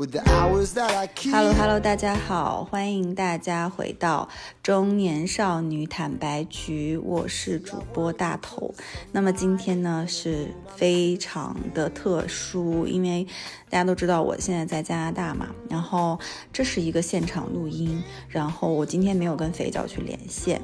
[0.00, 4.30] Hello Hello，大家好，欢迎大家回到
[4.62, 8.74] 中年少女坦白局，我是主播大头。
[9.12, 13.26] 那么今天呢是非常的特殊，因为
[13.68, 16.18] 大家都知道我现在在加拿大嘛，然后
[16.50, 20.62] 这是一个现场录音，然后我今天没有跟肥皂去连线。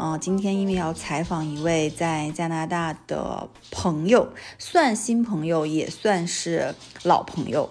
[0.00, 7.68] 嗯、今天因为要采访一位在加拿大的朋友，算新朋友，也算是老朋友，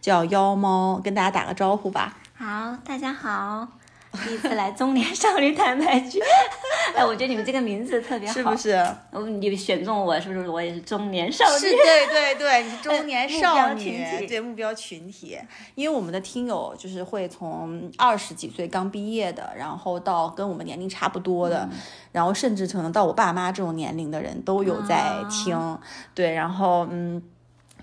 [0.00, 2.16] 叫妖猫，跟大家打个招呼吧。
[2.34, 3.68] 好，大家好，
[4.24, 6.20] 第一次来中年少女坦白局。
[6.94, 8.56] 哎，我觉得你们这个名字特别好，是不？
[8.56, 8.86] 是？
[9.12, 11.58] 嗯，你选中我，是不是我也是中年少女？
[11.58, 15.38] 是，对对对，你是中年少女，对目标群体。
[15.74, 21.68] 因为我们的听友就是会从二十几岁刚毕业的，然后到跟我们年龄差不多的，
[22.12, 25.78] 然后甚至可能到我爸妈这种年龄的人都有在听。
[26.14, 27.22] 对，然后嗯。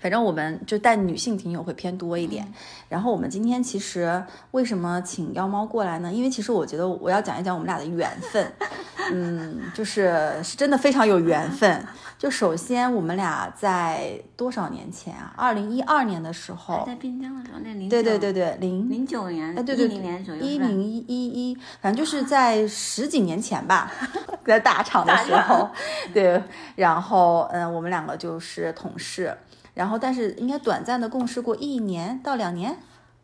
[0.04, 2.46] 反正我们就带女性听友会偏多一点，
[2.90, 6.12] 然后我们今天其实为什么请妖猫过来呢？
[6.12, 8.52] 因为其实我觉得我要讲一讲我们俩的缘分，
[9.10, 11.82] 嗯，就是是真的非常有缘分。
[12.18, 15.32] 就首先我们俩在多少年前啊？
[15.38, 23.90] 二零一二年的时候，在滨江的时候，那零对对对对，零零九年，哎，对对，一零年左右，一零一一一，反正就是在十几年前吧，
[24.44, 25.70] 在大厂的时候，
[26.12, 26.42] 对，
[26.76, 29.34] 然后嗯，我们两个就是同事，
[29.74, 32.78] 然后但是应该短暂的共事过一年到两年，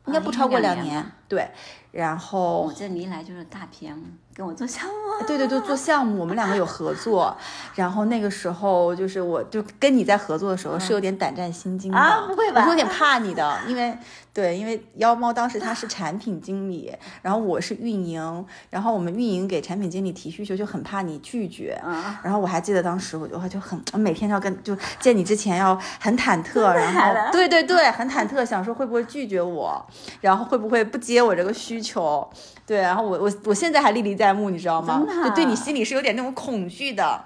[0.07, 1.49] 应该不超过两两年对，
[1.93, 3.95] 然后我这你一来就是大 PM，
[4.35, 5.25] 跟我做项目。
[5.29, 7.37] 对对对，做项目我们两个有合作，
[7.77, 13.97] 然后那个时候就是我就跟你在合作的时候是有点胆战心惊的，啊不会吧我是有点怕你的，因为
[14.33, 29.85] 对，因为妖猫当时他是产品经理，然后我是运营，然后我们运营给产品经理提需求就很怕你拒绝，啊然后我还记得当时我就就很我每天要跟就见你之前要很忐忑，然后对对对， 很忐忑，想说会不会拒绝我，
[30.21, 32.29] 然后会不会不接我这个需求，
[32.67, 35.05] 对，然后我我我现在还历历在目，你知道吗？
[35.25, 37.23] 就对你心里是有点那种恐惧的，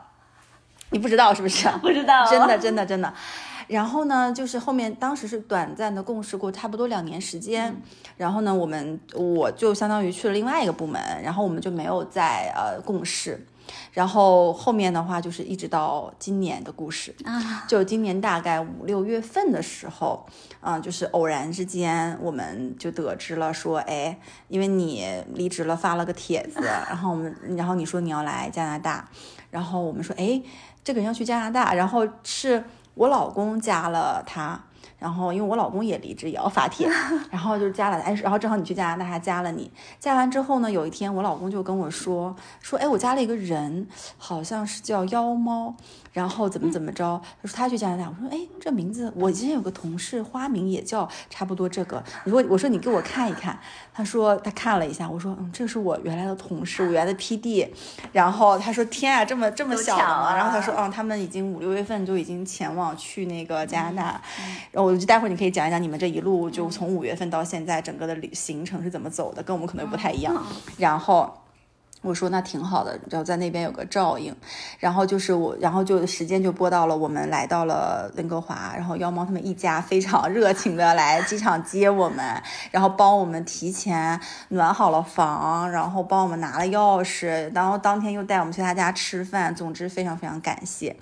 [0.91, 1.69] 你不知道是不是？
[1.83, 3.13] 不知道真的真的真的。
[3.67, 7.75] 然后呢，就是后面当时是短暂的共事过差不多两年时间，
[8.19, 13.47] 然后呢，我们我就相当于去了另外一个部门，然后我们就没有再呃共事。
[13.93, 20.27] 然后后面的话就是一直到今年的故事，啊，就今年大概五六月份的时候，
[20.61, 29.09] 啊、就是偶然之间，我们就得知了说，哎，因为你离职了，发了个帖子， 然后我们，然后你说你要来加拿大，
[29.51, 30.43] 然后我们说，哎，
[30.83, 32.65] 这个人要去加拿大，然后是
[32.95, 34.65] 我老公加了他。
[35.05, 36.89] 然后，因为我老公也离职，也要发帖，
[37.31, 39.71] 然后就加了，哎，然后正好你去加拿大，还加了你。
[40.01, 45.75] 加完之后呢，有一天我老公就跟我说，说，哎，我加了一个人，好像是叫妖猫，
[46.15, 53.59] 然后怎么怎么着，他说他去加拿大，我说，哎，这名字我之前有个同事花名也叫差不多这个，如果我说你给我看一看，
[53.93, 57.69] 他说他看了一下，我说，嗯，这是我原来的同事，我原来的 PD，
[58.13, 60.37] 然后他说，天啊，这么这么小的吗？
[60.37, 64.23] 然后他说，嗯，他们已经五六月份就已经前往去那个加拿大，
[64.71, 70.41] 然后我就待会儿你可以讲一讲你们这一路就从五月份到现在整个的旅行程是怎么走的，跟我们可能不太一样。
[70.79, 71.33] 然后
[72.05, 74.35] 我说那挺好的，然后在那边有个照应，
[74.79, 84.21] 然后就是我，然后就时间就播到了我们来到了温哥华，然后妖猫他们一家非常 热情的来机场接我们，然后帮我们提前
[84.51, 90.95] 暖好了房，然后帮我们拿了钥匙，然后当天又带我们去他家吃饭，总之非常非常感谢。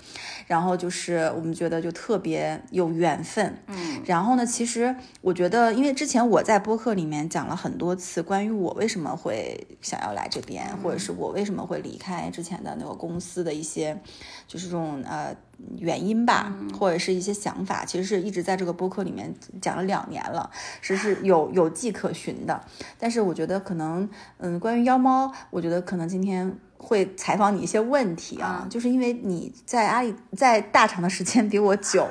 [0.47, 13.99] 然后就是我们觉得就特别有缘分，嗯，然后呢，其实我觉得，因为之前我在播客里面讲了很多次关于我为什么会想要来这边，或者是我为什么会离开之前的那个公司的一些，
[14.47, 15.35] 就是这种呃
[15.77, 20.49] 原因吧，或者是一些想法，其实是一直在这个播客里面讲了两年了，
[20.81, 22.63] 是是有有迹可循的。
[22.97, 26.57] 但是我觉得可能，嗯，关于妖猫，我觉得可能今天。
[26.85, 32.05] 会采访你一些问题啊，就是因为你在阿里在大厂的时间比我久，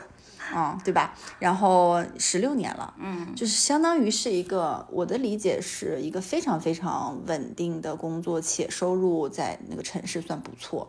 [0.52, 1.14] 啊、对吧？
[1.38, 10.86] 然后十六年了，嗯，就是相当于是一个我的理解是一个非常非常稳定的工作，且收入在那个城市算不错，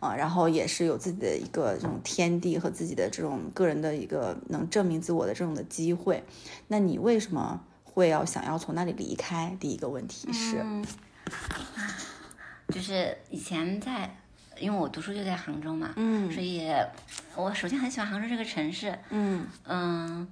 [0.00, 6.24] 啊、然后也是有自己的一个这种天地和自己的这种个人的一个能证明自我的这种的机会。
[6.68, 9.56] 那你为什么会要想要从那里离开？
[9.60, 10.84] 第一个问题是，嗯
[12.68, 14.16] 就是以前在，
[14.58, 16.70] 因为我读书就在杭州嘛，嗯所以
[17.36, 20.28] 我首先很喜欢杭州这个城市，嗯嗯，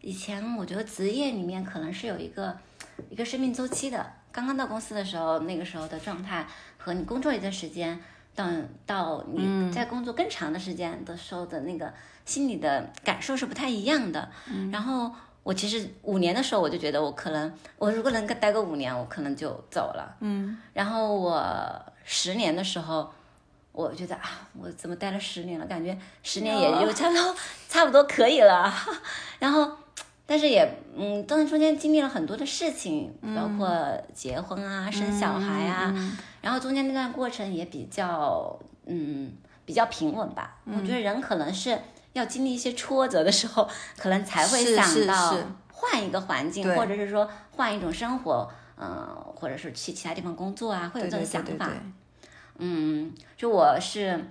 [0.00, 2.56] 以前我觉得职业里面可能是有一个
[3.10, 4.12] 一个生命周期的。
[4.32, 6.46] 刚刚到公司的时候，那个时候的状态
[6.76, 7.98] 和你工作一段时间，
[8.34, 8.46] 到
[8.84, 11.92] 到你在工作更长的时间的时候的那个
[12.26, 14.30] 心理的感受是不太一样的。
[14.70, 15.10] 然后
[15.46, 20.16] 我其实五年的时候我就觉得我可能我如果能待个五年，我可能就走了。
[20.18, 21.40] 嗯，然后我
[22.04, 23.08] 十年的时候，
[23.70, 25.64] 我觉得啊，我怎么待了十年了？
[25.66, 27.36] 感觉十年也就差不多、
[27.70, 28.74] 差不多可以了。
[29.38, 29.70] 然后，
[30.26, 33.70] 但是也嗯，当然中间经历了很多的事情，包括
[34.12, 35.94] 结婚啊、生小孩啊，
[36.42, 39.32] 然后中间那段过程也比较嗯
[39.64, 40.56] 比较平稳吧。
[40.64, 41.78] 我觉得人可能是
[42.18, 45.36] 要经历一些挫折的时候，可能才会想到
[45.72, 48.50] 换一个环境，或者是说换一种生活。
[48.78, 51.48] 嗯，或者是去其他地方工作啊，会有这种想法。
[51.48, 52.28] 对对对对，
[52.58, 54.22] 嗯，就我是，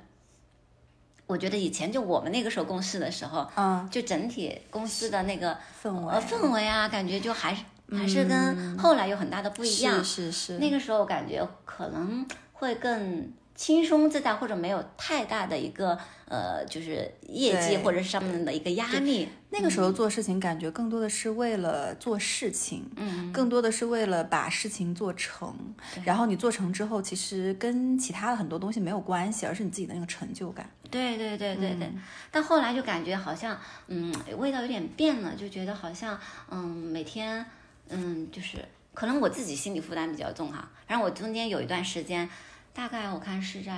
[1.25, 9.95] 我觉得以前就我们那个时候共事的时候，嗯，就整体公司的那个氛围呃氛围啊，感觉就还是还是跟后来有很大的不一样。
[10.03, 12.23] 是是是，那个时候感觉可能
[12.53, 15.97] 会更轻松自在，或者没有太大的一个
[16.27, 19.29] 呃，就是业绩或者是上面的一个压力。
[19.49, 25.55] 那个时候做事情，感觉更多的是为了做事情，嗯，更多的是为了把事情做成。
[26.03, 30.69] 然后你做成之后，其实跟其他的很多东西没有关系，而是你自己的那个成就感。
[30.91, 31.91] 对对对对嗯对，
[32.31, 33.57] 但后来就感觉好像，
[33.87, 36.19] 嗯，味道有点变了，就觉得好像，
[36.49, 37.45] 嗯，每天，
[37.87, 38.57] 嗯，就是
[38.93, 40.69] 可能我自己心理负担比较重哈。
[40.87, 42.29] 然后我中间有一段时间，
[42.75, 43.73] 大概我看是在，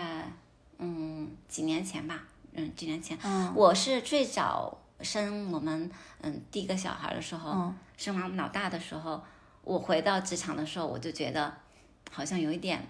[0.79, 2.23] 嗯，几年前吧，
[2.53, 5.89] 嗯，几年前，嗯我是最早生我们，
[6.21, 9.23] 嗯，第一个小孩的时候，嗯生完我们老大的时候，
[9.63, 11.53] 我回到职场的时候，我就觉得
[12.11, 12.85] 好像有一点。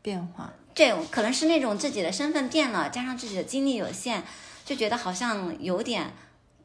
[0.00, 4.20] 变化，对，可能是那种自己的身份变了，加上自己的精力有限，
[4.64, 6.12] 就觉得好像有点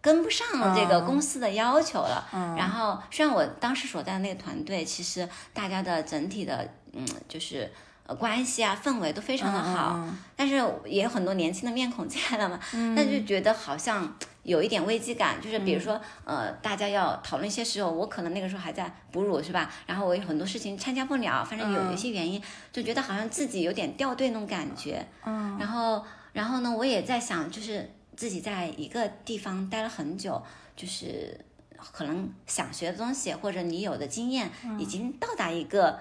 [0.01, 2.27] 跟不上这个公司的要求了。
[2.33, 7.71] 嗯然后，虽然我当时所在的那个团队，其实大家的整体的嗯，就是
[8.07, 10.55] 呃关系啊、氛围都非常的好，嗯但是
[10.85, 12.59] 也有很多年轻的面孔进来了嘛，
[12.95, 19.69] 那就觉得好像有一点危机感，就是比如说，呃，大家要讨论一些时候，我可能那个时候还在哺乳，是吧？
[19.85, 25.05] 然后我有很多事情参加不了，反正有一些原因，就觉得好像自己有点掉队那种感觉。
[25.25, 30.41] 嗯，然后，然后呢，我也在想，就是自己在一个地方待了很久，
[30.77, 31.37] 就是
[31.91, 34.49] 可能想学的东西或者你有的经验
[34.79, 35.99] 已经到达一个。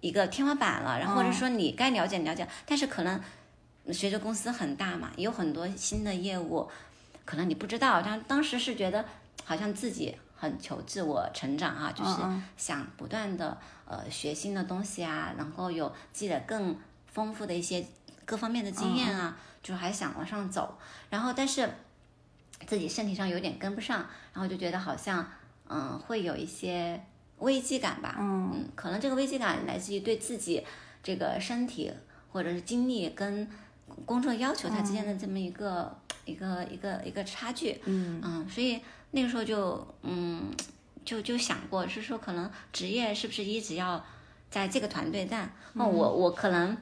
[0.00, 3.20] 一个天花板了，然后或者说你该了解了解，但是可能
[3.92, 6.68] 随着公司很大嘛，也有很多新的业务，
[7.24, 8.00] 可能你不知道。
[8.02, 9.04] 但当时是觉得
[9.44, 12.20] 好像自己很求自我成长啊、就是
[12.56, 17.84] 想不断的呃学新的东西啊，能够有积累更丰富的一些
[18.24, 20.78] 各方面的经验啊，就还想往上走。
[21.10, 21.68] 然后但是
[22.66, 25.26] 自己身体上有点跟不上，然后就觉得好像
[25.68, 27.04] 嗯会有一些
[27.44, 28.16] 危机感吧。
[28.18, 30.64] 嗯，可能这个危机感来自于对自己
[31.02, 31.92] 这个身体
[32.32, 33.48] 或者是精力跟
[34.04, 37.80] 工作要求它之间的这么一个、一个一个一个差距。
[37.84, 38.80] 嗯所以
[39.12, 40.50] 那个时候就嗯
[41.04, 44.04] 就就想过，是说可能职业是不是一直要
[44.50, 45.52] 在这个团队干？
[45.74, 46.76] 那、我我可能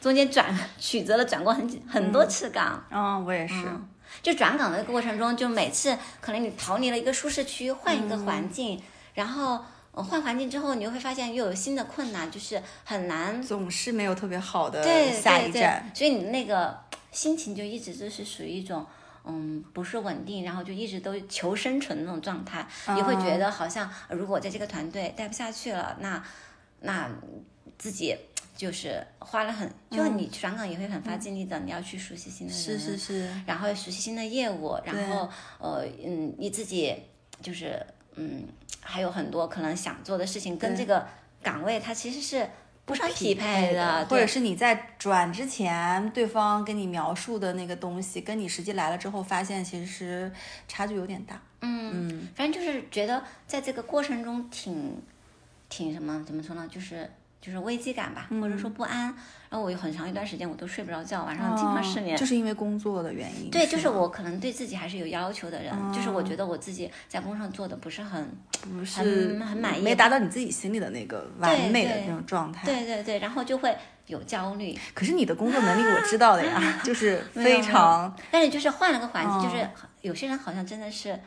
[0.00, 2.84] 中间转 曲折的转过很很多次岗。
[2.90, 3.88] 嗯，我也是，嗯
[4.22, 8.80] 就转岗的过程中，就每次可能你逃离了一个舒适区，换一个环境，
[9.14, 9.62] 然后呃
[10.02, 16.78] 换环境之后，你又会发现又有新的困难，就是很难总是没有特别好的下一站。，所以你那个
[17.12, 18.86] 心情就一直就是属于一种。
[19.30, 26.24] 嗯，不是稳定，然后就一直都求生存那种状态，你会觉得好像呃如果在这个团队待不下去了，那
[26.80, 27.10] 那
[27.76, 28.16] 自己
[28.56, 35.28] 就是花了很，就你转岗也会很发精力的，你要去熟悉新的人，是是是，然后熟悉新的业务，然后
[35.58, 36.96] 呃嗯，你自己
[37.42, 38.44] 就是嗯，
[38.90, 41.06] 还有很多可能想做的事情，跟这个
[41.42, 42.48] 岗位它其实是
[42.86, 50.32] 不是很匹配的，或者是你在转之前，对方跟你描述的那个东西，跟你实际来了之后，发现其实
[50.66, 51.40] 差距有点大。
[51.60, 55.02] 嗯，反正就是觉得在这个过程中挺
[55.68, 57.10] 挺什么怎么说呢，就是。
[57.40, 59.14] 就是危机感吧，或者说不安。
[59.50, 62.14] 然后我有很长一段时间我都睡不着觉，晚上经常失眠。
[62.14, 63.50] 哦就是因为工作的原因。
[63.50, 68.30] 对，就是我可能对自己还是有要求的人，就是我觉得我自己在工上做的不是很
[68.60, 72.66] 不是很很满意没达到你自己心里的那个完美的那种状态。
[72.66, 73.74] 对对对，然后就会
[74.06, 74.78] 有焦虑。
[74.92, 78.14] 可是你的工作能力我知道的呀， 就是非常。
[78.30, 79.66] 但是就是换了个环境，哦就是
[80.02, 81.18] 有些人好像真的是，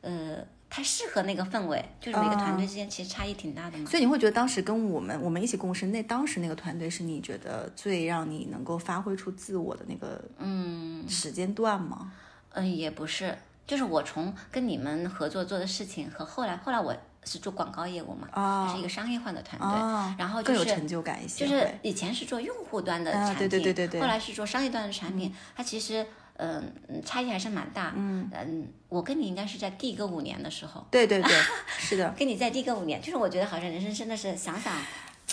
[0.00, 0.36] 呃，
[0.74, 3.88] 太适合那个氛围，就是每个团队之间其实差异挺大的嘛。
[3.88, 12.12] 所以你会觉得当时跟我们我们一起共事，那当时那个团队是你觉得最让你能够发挥出自我的那个嗯时间段吗？
[12.54, 13.38] 嗯，也不是，
[13.68, 21.46] 就是我从跟你们合作做的事情和后来，后来我是做广告业务嘛，哦是一个商业化的团队，哦然后就是更有成就感一些。
[21.46, 26.04] 就是以前是做用户端的啊产品，对对对对对后来是做商业端的产品，它其实
[26.36, 27.92] 嗯、嗯差异还是蛮大。
[27.96, 31.32] 嗯嗯，我跟你应该是在第一个五年的时候，对对对，
[31.78, 34.74] 是的，跟你在第一个五年，就是我觉得好像人生真的是想想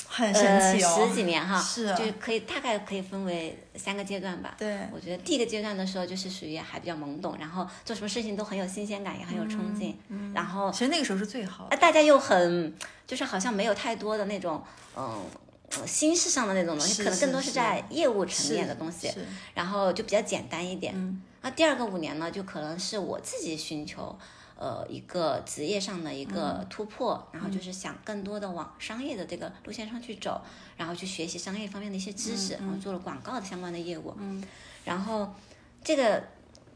[0.07, 4.55] 很呃神奇哦，十几年哈，是啊就是可以大概可以分为三个阶段吧。
[4.57, 11.79] 对我觉得第一个阶段的时候就是属于还比较懵懂，然后做什么事情都很有新鲜感，也很有冲劲，嗯然后其实那个时候是最好的啊，。
[11.79, 12.73] 大家又很
[13.07, 14.63] 就是好像没有太多的那种
[14.95, 15.03] 嗯。
[15.03, 15.21] 呃
[15.85, 19.11] 心事上的那种东西，可能更多是是在业务层面的东西，
[19.53, 20.93] 然后就比较简单一点。
[20.95, 24.17] 嗯，那第二个五年呢，就可能是我自己寻求，
[24.55, 30.41] 呃，一个职业上的一个突破，然后就是想更多的往商业的这个路线上去走，
[30.77, 34.13] 然后去学习商业方面的一些知识，然后做了广告的相关的业务。
[34.19, 34.43] 嗯，
[34.85, 35.33] 然后
[35.83, 36.23] 这个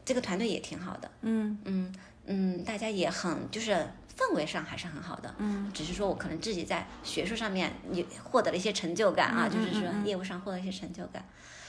[0.04, 1.10] 这个团队也挺好的。
[1.20, 1.94] 嗯嗯
[2.26, 3.86] 嗯，大家也很就是
[4.16, 11.24] 氛围上还是很好的，嗯，只是说我可能自己在学术上面也获得了一些成就感啊，就是说业务上获得一些成就感，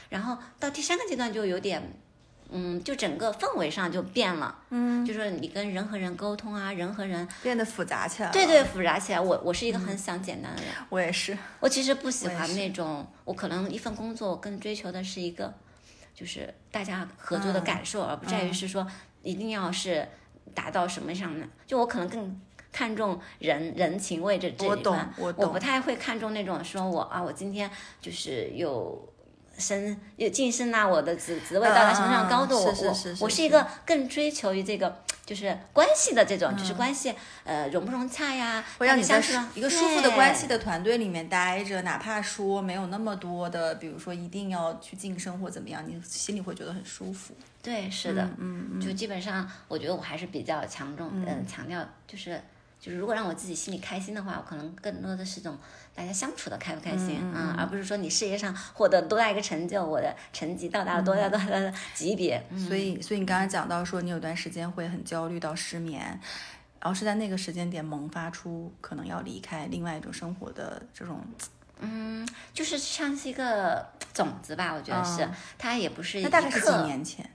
[0.09, 1.99] 然后到第三个阶段就有点。
[2.49, 8.31] 嗯，就整个氛围上就变了，嗯，就是你跟人和人沟通啊，人和人，变得复杂起来了。
[8.31, 9.19] 对对，复杂起来。
[9.19, 11.37] 我我是一个很想简单的人，我也是。
[11.59, 15.53] 我其实不喜欢那种，我可能一份工作，我更追求的是一个，
[16.15, 18.87] 就是大家合作的感受，而不在于是说
[19.23, 20.07] 一定要是
[20.53, 21.47] 达到什么上呢。
[21.65, 27.69] 就我可能更看重人人情味这这一块，我懂不太会看重那种说我啊，我今天
[28.01, 29.13] 就是有。
[29.57, 32.55] 升又晋升啊，我的职职位到达什么样的高度？
[32.55, 39.21] 嗯嗯嗯我我是是是是我是一个更追求于这个就是关系的这种，嗯就是关系呃融不融洽呀，会让你在
[39.53, 47.33] 一个舒服的关系的团队里面待着，哪怕说没有那么多的，比如说一定要去晋升或怎么样，你心里会觉得很舒服。
[47.61, 52.41] 对，是的，嗯就基本上，我觉得我还是比较强重，嗯、强调就是
[52.87, 55.57] 就是，如果让我自己心里开心的话，我可能更多的是种
[55.93, 62.57] 大家相处的开不开心啊、而不是说你事业上获得多大一个成就，我的成绩到达了多大多大的级别，嗯。
[62.57, 66.01] 所以，所以你刚刚讲到说，你有段时间会很焦虑到失眠，
[66.79, 71.19] 然后是在那个时间点萌发出可能要离开另外一种生活的这种，
[71.81, 75.31] 嗯就是像是一个种子吧，我觉得是，嗯。
[75.57, 77.29] 它也不是那大概是几年前，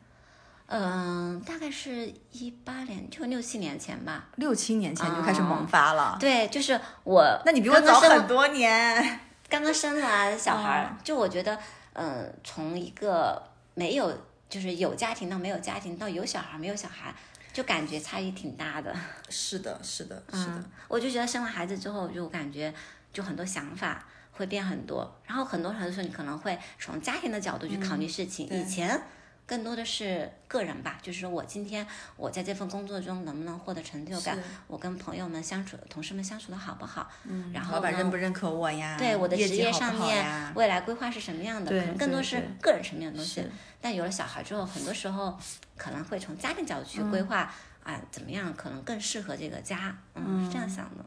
[0.75, 4.25] 嗯、大概是一八年，就六七年前吧。
[4.37, 6.17] 六七年前就开始萌发了。
[6.19, 9.21] 对，就是我，那你比我早很多年。
[9.51, 11.59] 刚刚生完小孩就我觉得，
[11.93, 13.43] 嗯、从一个
[13.75, 14.11] 没有
[14.49, 17.15] 就是有家庭到没有家庭到有小孩儿没有小孩，
[17.53, 18.97] 就感觉差异挺大的。
[19.29, 20.55] 是的，是的，是的。
[20.57, 22.73] 嗯，我就觉得生完孩子之后，就感觉
[23.13, 29.03] 就很多想法会变很多，然后很多很多时候你可能会从家庭的角度去考虑事情，对以前。
[29.45, 38.97] 更多的是个人吧，就是说我今天我在这份工作中能不能获得成就感，我跟朋友们相处、同事们相处的好不好，嗯，然后老板认不认可我呀？
[38.99, 40.55] 对我的职业上面？
[40.55, 43.45] 未来规划是什么样的，对可能更多是个人层面的东西。
[43.81, 45.39] 但有了小孩之后，很多时候
[45.77, 51.05] 可能会从家庭角度去规划、啊，怎么样可能更适合这个家，嗯，是这样想的。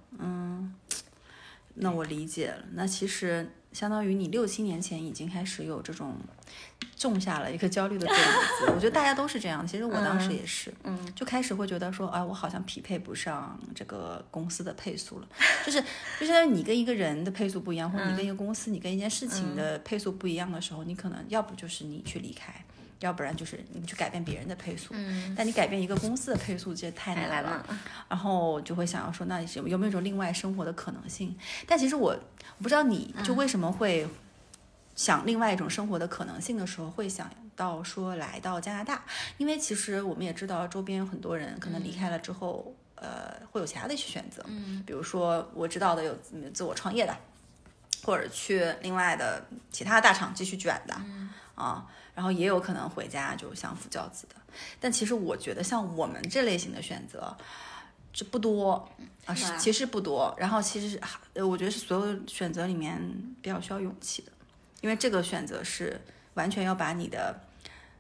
[1.76, 2.64] 那我理解了。
[2.74, 6.16] 那其实相当于你六七年前已经开始有这种
[6.96, 8.72] 种下了一个焦虑的种子。
[8.74, 15.28] 我觉得大家都是这样，其实我当时也是，嗯，就开始会觉得说，哎，我好像匹配不上这个公司的配速了。
[15.66, 15.82] 就是
[16.20, 22.54] 就相当于你跟一个人的配速不一样，或者你跟一个公司、你跟一件事情的配速不一样的时候，你可能要不就是你去离开。
[23.02, 27.52] 要不然就是你去改变别人的配速，嗯，但你改变一个公司的配速，这太难了。
[27.52, 27.66] 了，
[28.08, 31.38] 然后就会想要说，那有有没有一种另外生活的可能性？
[31.68, 34.08] 但其实我我不知道你就为什么会
[34.96, 39.04] 想另外一种生活的可能性的时候，会想到说来到加拿大，
[39.38, 47.16] 因为其实我们也知道周边有很多人可能离开了之后，呃，会有其他的一些选择，嗯，比如说我知道的有自自我创业的，
[48.04, 50.96] 或者去另外的其他大厂继续卷的，
[51.56, 51.86] 啊。
[52.16, 54.36] 然后也有可能回家就相夫教子的，
[54.80, 57.36] 但其实我觉得像我们这类型的选择，
[58.14, 58.90] 这不多
[59.26, 60.34] 啊，是其实不多。
[60.38, 61.02] 然后其实是，
[61.34, 62.98] 呃，我觉得是所有选择里面
[63.42, 64.32] 比较需要勇气的，
[64.80, 66.00] 因为这个选择是
[66.36, 67.38] 完全要把你的，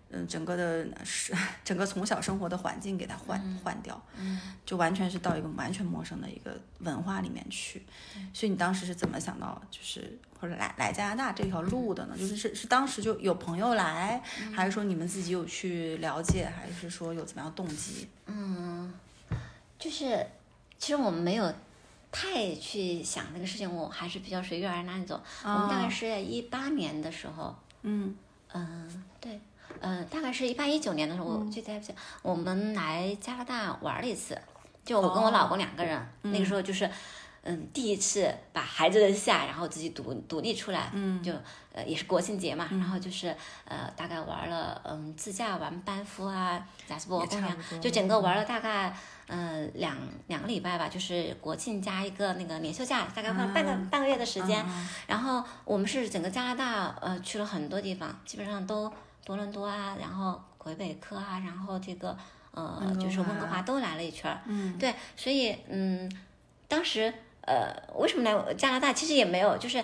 [0.09, 1.33] 嗯，整个的是
[1.65, 7.85] 整个从小生活的环境给它换、换掉，嗯，就完全是到一个完全陌生的一个文化里面去。
[8.33, 12.15] 所以你当时是怎么想到，就是或者来来加拿大这条路的呢？
[12.17, 14.21] 就是是是当时就有朋友来，
[14.53, 18.07] 还是说你们自己有去了解，还是说有怎么样动机？
[18.27, 18.93] 嗯，
[19.79, 20.25] 就是
[20.77, 21.53] 其实我们没有
[22.11, 25.19] 太去想这个事情，我还是比较随遇而安那种。
[25.43, 28.15] 我们大概是在一八年的时候，嗯
[28.53, 29.39] 嗯，对，
[29.81, 31.81] 嗯，大概是一八一九年的时候，我记得
[32.21, 34.37] 我们来加拿大玩了一次，
[34.83, 36.89] 就我跟我老公两个人，那个时候就是。
[37.47, 41.21] 嗯，第一次把孩子扔下，然后自己独独立出来，嗯。
[41.21, 41.31] 就
[41.73, 43.27] 呃也是国庆节嘛，然后就是
[43.65, 48.91] 呃大概玩了嗯自驾玩班夫啊、贾斯伯也公园就整个玩了大概
[49.27, 54.65] 呃两两个礼拜吧，就是国庆加一个那个年休假，大概花了半个、嗯半个月的时间。
[54.67, 58.91] 嗯然后我们是整个加拿大呃去了很多地方，基本上都
[59.25, 62.15] 多伦多啊，然后魁北克啊，然后这个
[62.51, 64.39] 呃就是温哥华华都来了一圈儿。
[64.45, 66.09] 嗯，对，所以嗯，
[66.67, 68.93] 当时呃，为什么来加拿大？
[68.93, 69.83] 其实也没有，就是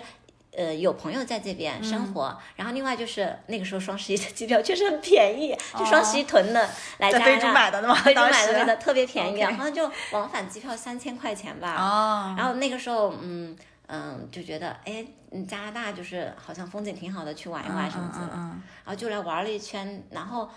[0.56, 6.68] 呃，有朋友在这边嗯生活，然后另外就是那个时候双十一的机票确实很便宜，就双十一囤的
[6.98, 7.32] 来加拿大。
[7.32, 11.74] 非洲买的吗非洲买的那个特别便宜好像就往返机票三千块钱吧。
[11.76, 13.56] 哦，然后那个时候，嗯
[13.86, 18.32] 嗯，就觉得哎，嗯加拿大就是好像风景挺好的，去玩一玩什么之类的。
[18.34, 20.48] 然后就来玩了一圈，然后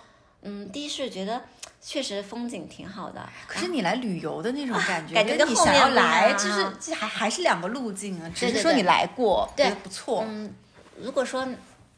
[0.42, 1.42] 嗯，第一是觉得
[1.82, 10.54] 确实风景挺好的，可是你来旅游的那种感觉，感觉跟你想要跟后面来，啊就是这还还是两个路径啊，只是说你来过，对不错，嗯，
[11.02, 11.48] 如果说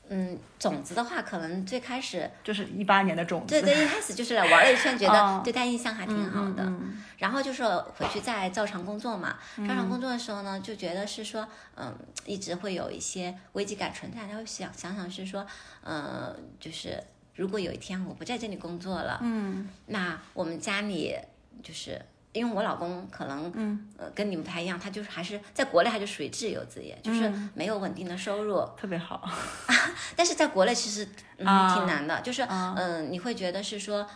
[0.10, 6.64] 嗯种子的话，可能最开始就是一八年的种子，对对，一开始就是来玩了一圈，觉哦得 对他印象还挺好的。
[6.64, 11.92] 嗯然后就是回去再照常工作嘛，照常工作的时候呢，就觉得是说，嗯，
[12.26, 15.44] 一直会有一些危机感存在，他会想想想是说，
[15.84, 21.16] 呃，就是如果有一天我不在这里工作了，嗯那我们家里
[21.64, 22.00] 就是。
[22.34, 29.28] 因为我老公可能，嗯，呃，跟你们不太一样，他就是还是在国内他就属于自由职业，就是嗯没有稳定的收入，特别好，
[30.16, 31.08] 但是在国内其实
[31.38, 31.74] 嗯、啊。
[31.76, 32.74] 挺难的，就是嗯、啊。
[32.78, 34.08] 呃你会觉得是说，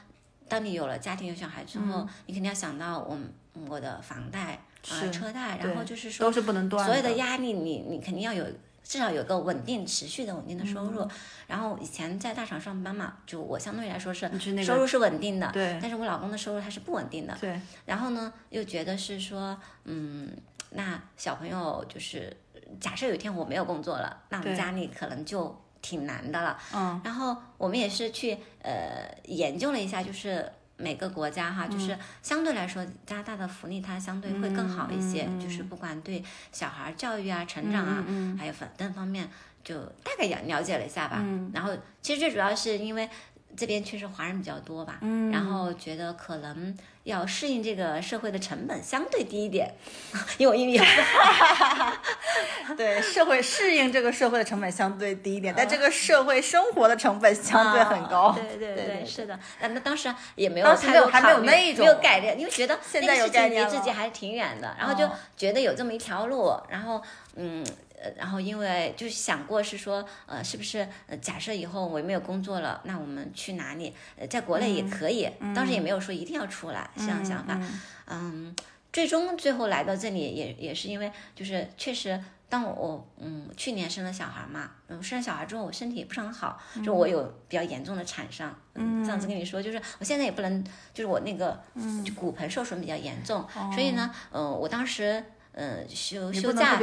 [0.48, 3.34] 当你有了家庭有小孩之后，你肯定要想到我们
[3.68, 5.10] 我的房贷啊、是。
[5.12, 8.46] 车贷，然后就是说都是不能断所有的压力你，你肯定要有
[8.92, 11.08] 至少有个稳定持续的稳定的收嗯入。
[11.48, 14.30] 然后以前在大厂上班嘛，就我相对来说是
[14.66, 17.34] 收入是稳定的，对但是我老公的收入他是不稳定的。
[17.40, 20.30] 对，然后呢，又觉得是说，嗯，
[20.72, 22.36] 那小朋友就是
[22.82, 26.60] 假设有一天我没有工作了，那我们家里可能就挺难的了。
[26.74, 38.04] 嗯然后我们也是去呃研究了一下，就是每个国家哈，就是相对来说加拿大的福利它相对会更好一些，就是不管对小孩教育啊、成长啊，
[38.38, 39.30] 还有反等方面，
[39.64, 41.24] 就大概了了解了一下吧。
[41.54, 43.10] 然后其实最主要是因为。
[43.56, 49.74] 这边确实华人比较多吧，嗯然后觉得可能要适应这个社会的成本相对低一点，
[50.38, 51.94] 因为我英语也不好，
[52.78, 58.28] 对，社会适应这个社会的成本相对低一点，但这个社会生活的成本相对很高。
[58.28, 59.38] 啊对对对对是的。
[59.60, 67.02] 那那当时也没有当时太没有还没有没有概念，因为觉得现在有那个事情离概念了自己还是挺远的，然后就哦觉得有这么一条路，然后
[67.36, 67.66] 嗯。
[68.02, 73.94] 呃，然后因为就是想过是说，呃，是不是呃，假设以后我没有工作了，那我们去哪里？
[74.18, 77.60] 呃，在国内也可以，当时也没有说一定要出来这样想法。
[78.08, 78.56] 嗯，
[78.92, 82.22] 最终最后来到这里也也是因为就是确实。
[82.52, 88.54] 当我嗯去年生了小孩嘛，嗯生了小孩之后我身体也不是很好，就我有比较严重的产伤。
[88.74, 90.62] 嗯，上次跟你说就是我现在也不能，
[90.94, 91.58] 就是我那个
[92.04, 96.80] 就骨盆受损比较严重，所以呢，嗯、我当时呃休休假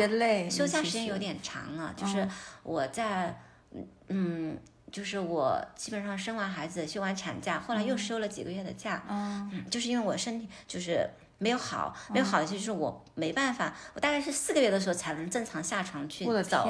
[0.51, 2.29] 休假时间有点长了，就是
[2.63, 3.41] 我在
[4.09, 4.59] 嗯。
[4.91, 16.67] 就是我基本上生完孩子休完产假，后来又休了几个月的假，嗯嗯，就是因为我身体就是没有好，没有好的就是我没办法，我大概是四个月的时候才能正常下床去走！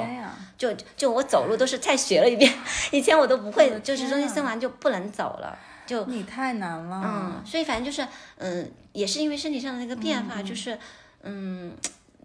[0.57, 2.53] 就就我走路都是再学了一遍，
[2.91, 5.57] 以前我都不会，就是中间生完就不能走了，
[5.87, 7.01] 就你太难了。
[7.01, 10.77] 嗯，所以反正就是嗯，也是因为身体上的那个变化，就是
[11.23, 11.75] 嗯，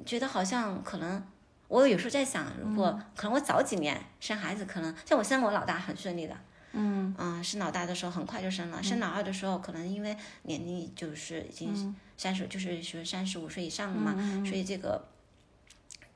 [0.07, 1.23] 觉得好像可能。
[1.67, 6.37] 我有时候在想，如果可能我早几年生孩子，可能像我生我老大很顺利的，
[6.73, 15.03] 嗯嗯，生老大的时候很快就生了，生老二的时候可能因为年龄就是已经三十，就是说三十五岁以上了嘛，所以这个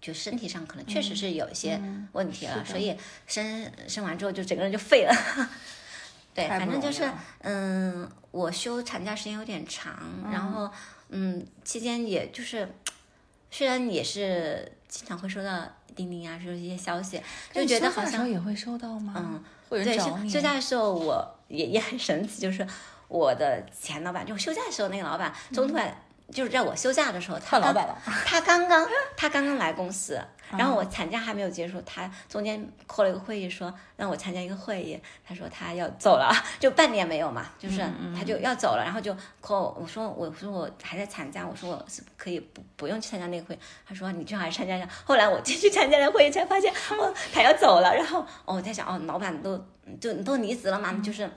[0.01, 1.81] 就身体上可能确实是有一些
[2.13, 5.13] 问题了，所以生生完之后就整个人就废了。
[6.35, 7.11] 对，反正就是
[7.41, 9.99] 嗯，我休产假时间有点长，
[10.31, 10.71] 然后
[11.11, 12.69] 嗯，期间也就是
[13.51, 15.67] 虽然也是经常会收到
[15.97, 17.21] 钉钉啊，说一些消息，
[17.53, 19.15] 就觉得好像也会收到吗？
[19.17, 20.29] 嗯，会有对，人找你。
[20.29, 22.67] 休休假的时候我 也也很神奇，就是
[23.09, 25.97] 我的前老板，就休假的时候那个老板中途还、
[26.33, 28.87] 就是在我休假的时候，他老板了， 他刚刚
[29.17, 44.87] 他刚刚来公司，然后我嗯产假还没有结束，他中间 call 了一个会议说让我参加一个会议，他说他要走了，就半年没有嘛，就是嗯他就要走了，然后就 call 我说我说我还在产假，我说我是可以不不用去参加那个会，他说你最好还是参加一下。
[45.05, 49.57] 后来我进去参加了会议才发现哦他要走了，然后哦我在想哦老板都
[49.99, 51.31] 就都离职了嘛，嗯就是。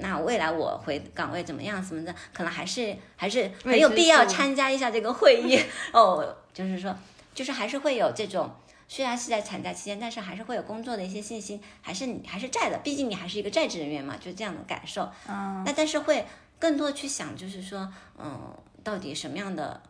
[0.00, 5.58] 那未来我回岗位怎么样什么的，可能还是还是很有必要参加一下这个会议
[5.92, 6.36] 哦。
[6.52, 6.96] 就是说，
[7.34, 8.50] 就是还是会有这种。
[8.88, 15.08] 虽然是在产假期间，但是还是会有工作的一些信息，还是你还是在的，毕竟你还是一个在职人员嘛，就这样的感受。
[15.28, 16.26] 嗯，那但是会
[16.58, 19.80] 更多去想，就是说，嗯，到底什么样的，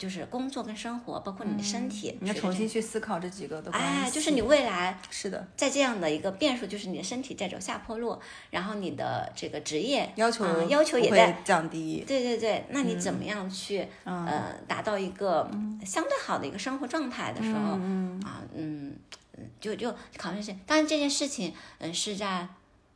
[0.00, 4.06] 就是工作跟生活，包括你的身体，你要重新去思考这几个的关系。
[4.06, 12.02] 哎，就是你未来是的，在这样的一个变数，就是你的身体在走下坡路，然后你的这个职业要求嗯要求也在降低。
[12.06, 15.50] 对对对，那你怎么样去、嗯呃达到一个
[15.84, 18.96] 相对好的一个生活状态的时候、嗯啊，嗯，
[19.36, 22.48] 嗯就就考虑是，当然这件事情，嗯、是在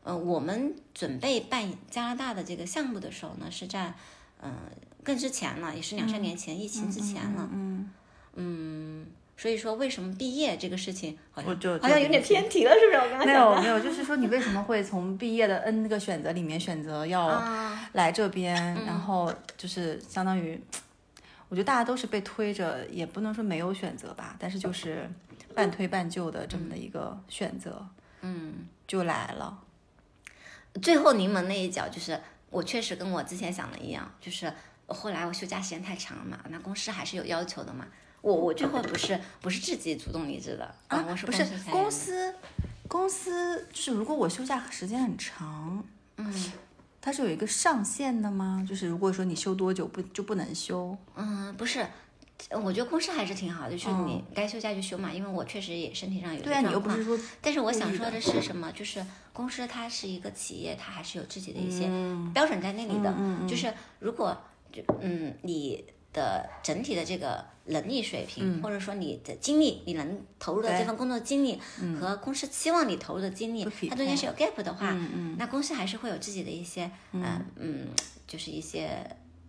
[0.05, 3.93] 呃我们准备办加拿大的这个项目的时候呢，是在
[4.40, 4.57] 嗯、呃
[5.05, 7.90] 更之前了，也是两三年前、疫情之前了，嗯，
[8.35, 12.97] 嗯，所以说为什么毕业这个事情好像我就好像有点偏题了，是不是？
[12.97, 18.55] 我刚刚没有没有，就是说你为什么会从毕业的 N 个选择里面选择要啊，来这边，
[18.87, 20.61] 然后就是相当于，
[21.49, 25.09] 我觉得大家都是被推着，也不能说没有选择吧，但是就是
[25.55, 27.87] 半推半就的这么的一个选择，
[28.23, 28.67] 嗯。
[28.87, 29.62] 就来了。
[30.83, 34.53] 最后临门那一脚，就是我确实跟我之前想的一样，就是
[34.87, 37.87] 后来我休假时间太长了嘛，那公司还是有要求的嘛。
[38.20, 42.35] 我我最后不是不是自己主动离职的啊，我是不是公司，
[42.88, 45.85] 公司就是如果我休假时间很长，
[46.16, 46.53] 嗯
[47.03, 48.64] 它是有一个上限的吗？
[48.66, 50.97] 就是如果说你休多久不就不能休？
[51.16, 51.87] 嗯不是。
[52.51, 56.81] 我觉得公司还是挺好的，就是你该休假就休嘛，因为我确实也身体上有对啊，你又。
[56.81, 58.70] 不是说但是我想说的是什么？
[58.73, 63.14] 就是公司它是一个企业，它还是有自己的一些嗯标准在那里的。
[63.49, 64.54] 就是如果就
[65.01, 71.61] 嗯你的整体的这个能力水平，或者说你的精力，你能投入的这份工作精力
[72.01, 74.97] 和公司期望你投入的精力它中间是有 gap 的话，
[75.39, 77.89] 那公司还是会有自己的一些嗯嗯，
[78.27, 78.89] 就是一些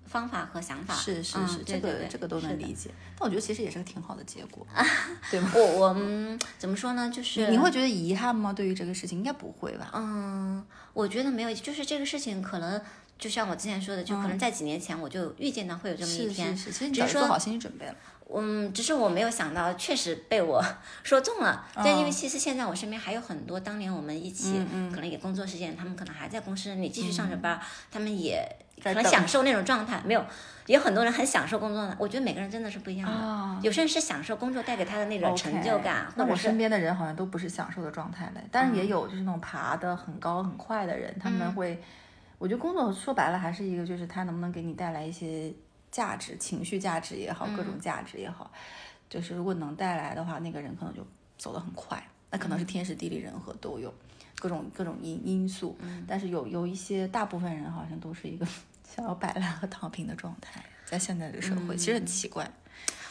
[0.05, 0.95] 方法和想法。
[0.95, 2.89] 嗯是是是，这个这个都能理解。
[3.17, 4.65] 但我觉得其实也是个挺好的结果，
[5.29, 5.51] 对吗？
[5.55, 7.11] 我我们怎么说呢？
[7.13, 8.51] 就是你会觉得遗憾吗？
[8.53, 9.91] 对于这个事情，应该不会吧？
[9.93, 12.81] 嗯，我觉得没有，就是这个事情可能
[13.17, 16.55] 就像我之前说的，就可能在几年前我就预见到会有这么一天。
[16.55, 17.95] 是是，其实你只是做好心理准备了。
[18.33, 20.63] 嗯，只是我没有想到，确实被我
[21.03, 21.63] 说中了。
[21.75, 24.53] 但因为嗯其实现在我身边还有很多当年我们一起
[24.91, 27.59] 可能也工作时间，他们可能还在公司里继续上着班，
[27.91, 28.43] 他们也
[28.83, 30.01] 可能享受那种状态。
[30.03, 30.25] 没有，
[30.65, 31.95] 也有很多人很享受工作的。
[31.99, 33.15] 我觉得每个人真的是不一样的。
[33.15, 41.79] 啊有些人是享受工作带给他的那种成就感，或者是那我身边的人好像都不是享受的状态嘞，但是也有就是那种爬得很高很快的人，他们会，
[42.37, 45.53] 我觉得工作说白了还是一个就是他能不能给你带来一些
[45.91, 48.51] 价值，情绪价值也好，各种价值也好，
[49.09, 51.05] 就是如果能带来的话，那个人可能就
[51.37, 53.93] 走得很快，那可能是天时地利人和都有，
[54.39, 58.45] 各种各种因因素，但是有有一些大部分人好像都是一个
[58.83, 62.49] 想要摆烂和躺平的状态，在现在这个社会，其实很奇怪。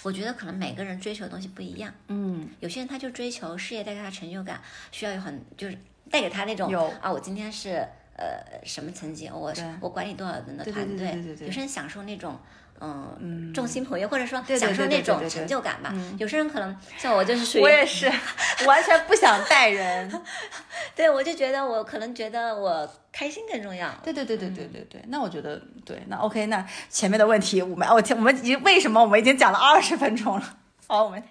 [0.03, 1.91] 我觉得可能每个人追求的东西不一样。
[2.09, 4.61] 嗯，有些人他就追求事业带给他成就感，
[4.93, 5.79] 需要有很就是
[6.11, 6.87] 带给他那种有。
[7.01, 12.39] 啊，我今天是呃什么层级，我我管理多少人的团队有些人享受那种。
[12.81, 15.95] 嗯，众星捧月，或者说享受那种成就感吧。
[16.19, 18.13] 有些人可能像我，就是属于我也是，
[18.67, 20.23] 完全不想带人。
[20.95, 23.89] 对我就觉得我可能觉得我开心更重要。
[24.03, 30.57] 对对对对对对对，那我觉得对，那 OK，那前面的问题我们我我们已经为什么我们已经讲了二十分钟了？
[30.89, 31.23] 好，我们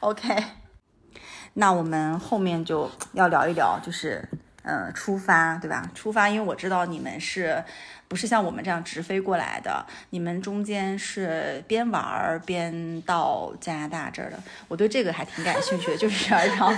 [0.00, 0.36] OK，
[1.54, 4.37] 那我们后面就要聊一聊，就是嗯、
[4.68, 5.90] 呃出发对吧？
[5.94, 7.64] 出发，因为我知道你们是。
[8.08, 16.72] 不是像我们这样直飞过来的，你们中间是边玩儿边到加拿大这儿的，我对这个还挺感兴趣的， 就是然后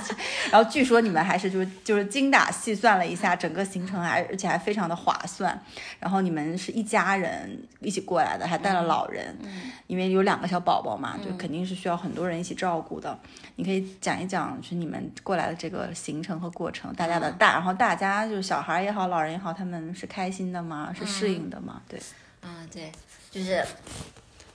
[0.50, 5.56] 然后据说你们还是就是就是精打细算了一下整个行程，还而且还非常的划算，
[6.00, 9.38] 然后你们是一家人一起过来的，还带了老人，
[9.86, 13.16] 因为有两个小宝宝嘛，就肯定是需要很多人一起照顾的。
[13.54, 20.92] 你可以讲一讲，就是你们过来的这个行程和过程，大家的大，然后大家就是小孩也好，老人也好，他们是开心的吗？
[20.98, 21.82] 是适应的嘛？
[21.88, 22.00] 对，
[22.40, 22.90] 啊，对，
[23.30, 23.64] 就是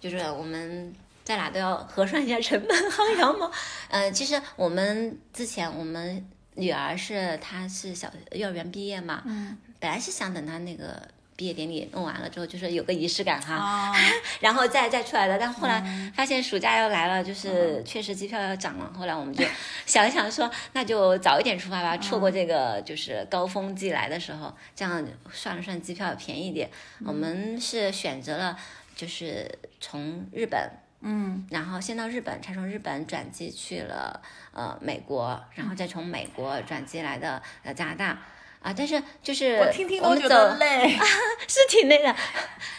[0.01, 3.51] 就是我们在哪都要核算一下成本薅羊毛。
[3.89, 11.08] 呃，其实我们之前我们女儿是她是小幼儿园毕业嘛，嗯，本来是想等她那个。
[11.36, 13.93] 毕业典礼弄完了之后，就是有个仪式感哈，啊，
[14.39, 15.38] 然后再再出来的。
[15.38, 18.91] 但后来嗯发现暑假要来了，就是确实机票要涨了。
[18.98, 19.43] 后来我们就
[19.86, 26.69] 想一想说，那就早一点出发吧，错嗯过这个就是高峰季来的时候，这样算了算机票便宜一点。
[27.00, 28.58] 嗯我们是选择了
[28.95, 30.69] 就是从日本。
[31.08, 34.19] 嗯，然后先到日本，才从日本转机去了
[34.54, 38.17] 呃美国，然后再从美国转机来的呃加拿大。
[38.65, 40.97] 啊，但是就是我听听都觉得累。
[41.47, 42.15] 是挺累的，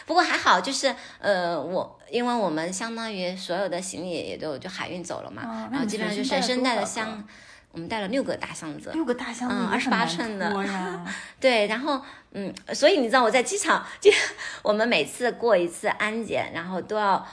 [0.04, 7.24] 不过还好，就是呃，我因为我们相当于所有的行李也都就海运走了嘛，哦然后基本上就随身随身带的箱，
[7.70, 11.06] 我们带了六个大箱子，六个大箱子嗯28也很难寸的。
[11.38, 14.10] 对，然后嗯，所以你知道我在机场， 就
[14.62, 17.24] 我们每次过一次安检，然后都要。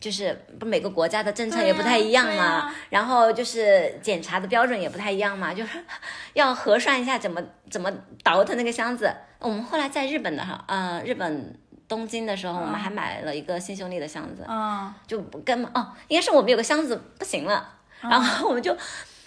[0.00, 5.78] 就是不每个国家的政策也不太一样嘛，然后就是检查的标准也不太一样嘛，就是
[6.34, 9.12] 要核算一下怎么怎么倒腾那个箱子。
[9.40, 17.68] 我们后来在日本的哈，呃，日本东京的时候，我们还买了一个新秀丽的箱子，嗯，就不根本哦，应该是我们有个箱子不行了，
[18.00, 18.76] 然后我们就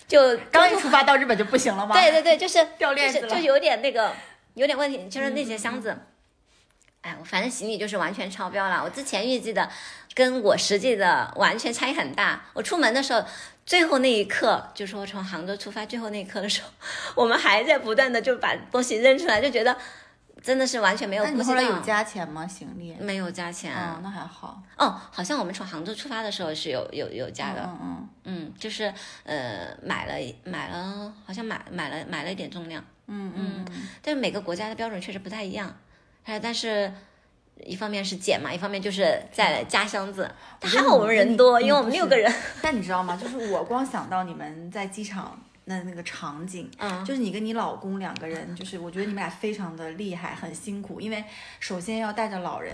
[0.08, 1.94] 就刚一出发到日本就不行了吗？
[1.96, 4.12] 对对对，就是掉链子了就是就有点那个
[4.54, 5.98] 有点问题，就是那些箱子，
[7.02, 8.84] 哎，我反正行李就是完全超标了。
[8.84, 9.68] 我之前预计的
[10.14, 12.44] 跟我实际的完全差异很大。
[12.54, 13.24] 我出门的时候，
[13.66, 16.70] 最后那一刻，就是我从杭州出发最后那一刻的时候，
[17.16, 19.76] 我们还在不断的就把东西扔出来，就觉得
[20.44, 21.56] 真的是完全没有那你顾及到。
[21.56, 22.46] 后来有加钱吗？
[22.48, 22.96] 行李？
[23.00, 23.74] 没有加钱？
[23.76, 24.62] 哦，那还好。
[24.78, 27.62] 哦，好像我们从杭州出发的时候是有有有加的。
[27.64, 35.76] 嗯嗯嗯，就是呃买了买了，好像买买了买了一点重量，嗯嗯嗯，但是每个国家的标准确实不太一样，
[36.24, 36.92] 哎，但是
[37.66, 40.30] 一方面是减嘛，一方面就是在加箱子，
[40.62, 42.32] 还好我们人多，因为我们六个人，
[42.62, 43.16] 但你知道吗？
[43.16, 51.24] 就是我光想到你们在机场那那个场景，嗯就是你跟你老公两个人，就是我觉得你们俩非常的厉害，很辛苦，因为
[51.60, 52.74] 首先要带着老人，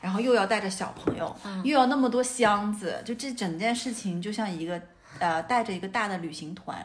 [0.00, 4.80] 然后又要带着小朋友，嗯又要那么多箱子，就这整件事情就像一个。
[5.18, 6.84] 呃，带着一个大的旅行团，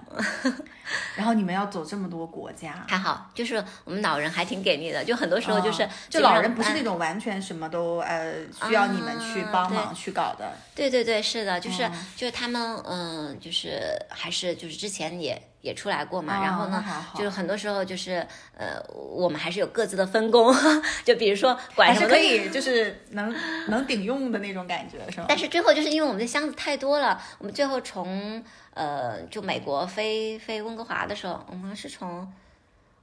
[1.16, 8.34] 然后你们要走这么多国家，还好，就是我们老人还挺给力的，就很多时候就是、嗯就老人不是那种完全什么都呃
[8.66, 12.06] 需要你们去啊帮忙去搞的，对对对，是的，就是、嗯。
[12.16, 16.84] 就是他们，嗯，就是还是就是之前也也出来过嘛，哦然后呢
[17.16, 20.54] 就是很多时候就是呃，我们还是有各自的分工，
[21.04, 23.36] 就比如说管什么东西以就是能
[23.68, 25.26] 能顶用的那种感觉，是吗？
[25.30, 28.44] 但是最后就是因为我们的箱子太多了，我们最后从
[28.74, 32.32] 呃就美国飞飞温哥华的时候，我们是从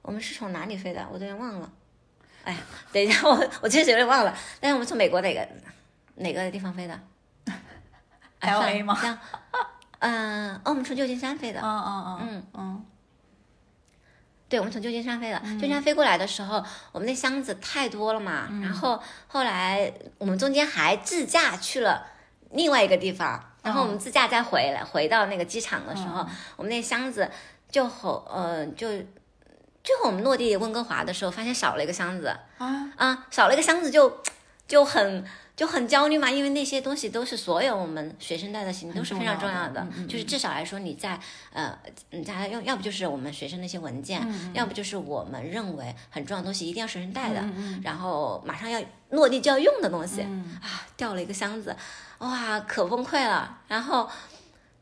[0.01, 1.05] 我们是从哪里飞的？
[1.11, 1.69] 我都有点忘了。
[2.43, 2.59] 哎呀，
[2.91, 4.35] 等一下， 我我确实有点忘了。
[4.59, 5.47] 但是我们从美国哪个
[6.15, 6.99] 哪个地方飞的
[8.39, 9.19] 哎 LA 算了吗
[9.99, 11.59] 嗯、哦，我们从旧金山飞的。
[11.61, 12.85] 嗯嗯嗯嗯嗯，
[14.49, 15.39] 对，我们从旧金山飞的。
[15.39, 22.05] 旧金山飞过来的时候，我们那箱子太多了嘛，然后后来我们中间还自驾去了
[22.51, 27.29] 另外一个地方，然后我们自驾再回来，回到那个机场的时候，我们那箱子
[27.69, 28.87] 就后呃就
[29.83, 32.27] 最后我们落地温哥华的时候，发现少了一个箱子
[32.57, 34.21] 啊，啊，少了一个箱子就
[34.67, 35.25] 就很。
[35.55, 41.19] 就很焦虑嘛，因为那些东西都是所有我们学生带的行李都是非常重要的，就是至少来说你在
[41.53, 41.77] 呃，
[42.11, 50.57] 你在要要不就是我们学生那些文件，嗯要不就是我们认为很重要的东西一定要随身带的，嗯然后马上要落地就要用的东西、嗯。
[50.61, 51.75] 啊，掉了一个箱子，
[52.17, 53.59] 哇，可崩溃了。
[53.67, 54.09] 然后，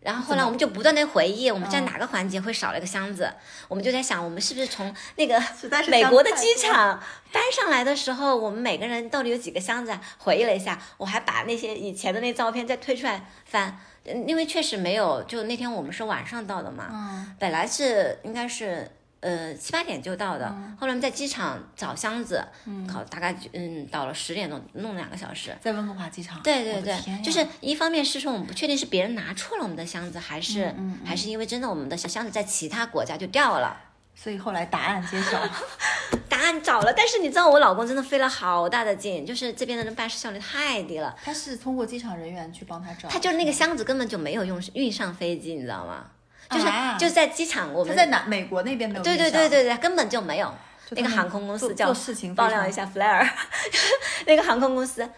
[0.04, 3.34] 然后后来我们就不断的回忆，我们在嗯哪个环节会少了一个箱子，
[3.68, 5.42] 我们就在想，我们是不是从那个
[5.88, 10.02] 美国的机场搬上来的时候，我们每个人到底有几个箱子啊？
[10.18, 18.92] 回忆了一下，我还把那些以前的那照片再推出来翻，嗯因为确实没有，就那天我们是晚上到的嘛，嗯本来是应该是
[19.24, 25.58] 呃七八点就到的，嗯后来我们在机场找箱子，嗯考大概嗯到了十点钟，弄两个小时。
[25.62, 33.76] 在温哥华机场，对对对就是一方面是说我们不确定是别人拿错了我们的箱子，还是、嗯还是因为真的我们的小箱子在其他国家就掉了。
[34.16, 35.42] 所以后来答案揭晓，
[36.30, 46.06] 答案找了，但是你知道我老公真的费了好大的劲，就是这边的人办事效率太低了，他是通过机场人员去帮他找，他就是那个箱子根本就没有用运上飞机，你知道吗？
[46.50, 46.66] 就是、
[47.00, 48.24] 就是在机场，我们在哪？
[48.26, 50.54] 美国那边没有对，对对对对，根本就没有。
[50.90, 53.28] 那个航空公司叫做做事情爆料一下 Flair，
[54.28, 55.10] 那个航空公司，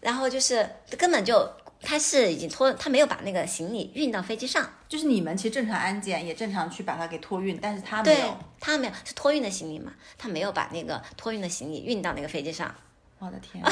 [0.00, 1.50] 然后就是根本就
[1.82, 8.36] 他是已经托他没有把那个行李运到飞机上，就是你们其实正常安检也正常去把它给托运，但是他没有。
[8.60, 12.72] 他没有是托运的行李嘛，他没有把那个托运的行李运到那个飞机上，
[13.18, 13.70] 我的天，啊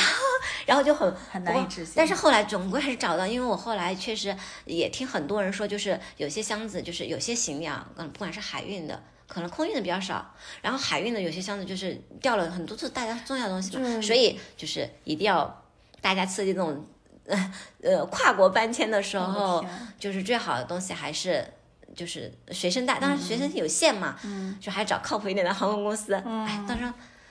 [0.67, 1.95] 然后就很很难以置信。
[1.97, 15.63] 但是后来总归还是找到，因为我后来确实也听很多人说，就是有些箱子，就是有些行李啊，嗯，不管是海运的，可能空运的比较少，然后海运的有些箱子就是掉了很多次大家重要的东西嘛，对所以就是一定要
[16.01, 16.85] 大家刺激这种
[17.27, 19.65] 呃呃跨国搬迁的时候
[19.99, 21.45] 就是最好的东西还是。
[21.95, 26.13] 就是随身带，当然随身有限嘛，嗯就还找靠谱一点的航空公司。
[26.13, 26.85] 哎，到时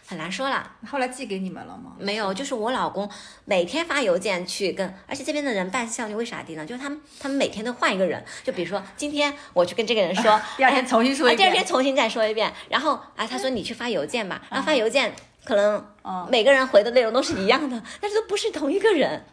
[0.05, 0.71] 很难说了。
[0.87, 1.93] 后来寄给你们了吗？
[1.97, 3.09] 没有，就是我老公
[3.45, 6.65] 每天发邮件去跟，而且这边的人办事效率为啥低呢？
[6.65, 11.51] 就是他们他们每天都换一个人，就比如说今天我去跟这个人说， 第二天重新说啊，一遍。
[11.51, 15.13] 第二天重新再说一遍，然后啊，他说你去发邮件吧，然后发邮件
[15.43, 15.83] 可能
[16.29, 19.25] 每个人回的内容都是一样的，但是都不是同一个人，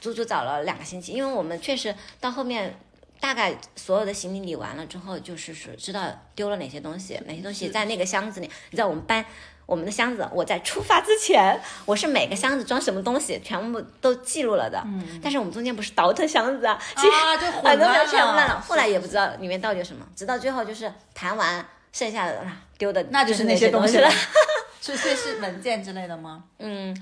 [0.00, 2.78] 足足找了两个星期，因为我们确实到后面。
[3.18, 8.46] 大概所有的行李理完了之后，就是说知道丢了哪些东西，哪些东西在那个箱子里。
[8.70, 9.24] 你知道我们搬
[9.66, 14.80] 我们的箱子，我在出发之前，我是每个箱子装什么东西全部都记录了的。
[14.86, 15.20] 嗯。
[15.22, 18.60] 但是我们中间不是倒腾箱子啊，其实啊，就很多混乱全部乱了。
[18.60, 24.10] 后来也不知道里面到底有什么，直到最后就是谈完，剩下的啊丢的那就是那那些东西东了。
[24.80, 26.44] 是所以是文件之类的吗？
[26.58, 26.96] 嗯，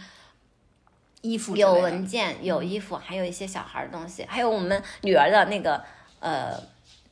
[1.20, 5.84] 衣服有文件，有衣服，还有一些小孩儿的东西，还有我们女儿的那个
[6.20, 6.58] 呃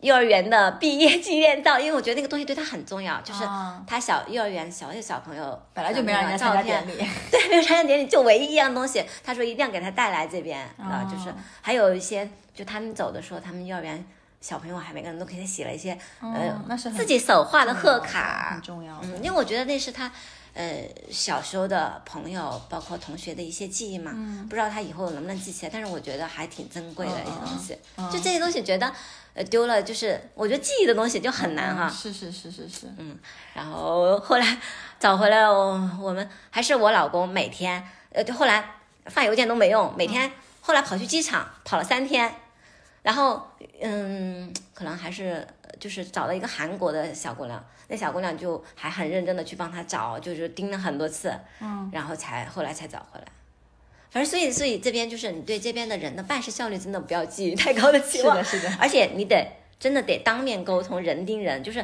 [0.03, 3.45] 幼儿园的毕业纪念照，因为我觉得那个东西对他很重要，就是
[3.87, 6.97] 他小幼儿园小小朋友本来就没让人家参加典礼。
[7.31, 14.05] 对，没有参加典礼，就唯一一样东西，他说一定要给他带来这边啊、哦就是还有一些，就他们走的时候，他们幼儿园
[14.41, 18.99] 小朋友还每个人都给他写了一些、呃嗯那是自己手画的贺卡很，重要。
[19.03, 20.11] 嗯，因为我觉得那是他。
[20.55, 27.79] 呃，小时候的朋友，包括同学的一些记忆嘛，嗯不知道他以后能不能记起来，但是我觉得还挺珍贵的一些东西。
[27.97, 28.93] 嗯就这些东西，觉得
[29.35, 31.89] 呃丢了，就是我觉得记忆的东西就很难哈。
[31.89, 32.87] 嗯是是是是是。
[33.55, 34.59] 然后后来
[34.99, 38.75] 找回来了，我我们还是我老公每天，呃，就后来
[39.07, 42.35] 发邮件都没用，每天后来跑去机场跑了三天，
[43.03, 43.49] 然后
[43.81, 53.27] 嗯，可能还是呃就是找了一个韩国的小姑娘，那小姑娘就还很认真的去帮他找，就是盯了很多次，嗯，然后才后来才找回来。
[54.13, 58.77] 反正所以所以这边就是你对这边的人的办事效率真的不要寄予太高的期望，是的，是的。
[58.79, 59.45] 而且你得
[59.81, 61.83] 真的得当面沟通，人盯人，就是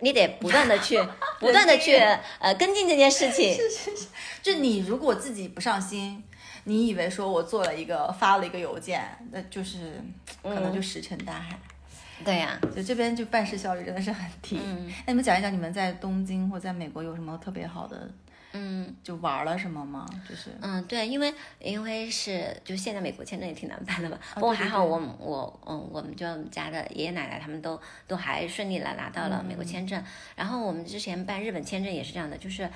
[0.00, 0.98] 你得不断的去
[1.38, 1.96] 不断的去
[2.38, 3.52] 呃跟进这件事情。
[3.54, 4.06] 是是是
[4.42, 6.24] 就你如果自己不上心，
[6.64, 10.02] 你以为说我做了一个发了一个邮件，那就是
[10.42, 11.58] 可能就石沉大海。
[12.24, 14.58] 对呀、就这边就办事效率真的是很低。
[14.64, 18.10] 嗯那你们讲一讲你们在东京或在美国有什么特别好的，
[18.58, 20.06] 嗯就玩了什么吗？
[20.28, 30.02] 就是嗯，对，因为因为是就现在美国签证也挺难办的嘛，不过还好对我我嗯我们就家的爷爷奶奶他们都都还顺利的拿到了美国签证，
[30.34, 32.68] 然后我们之前办日本签证也是这样的，就是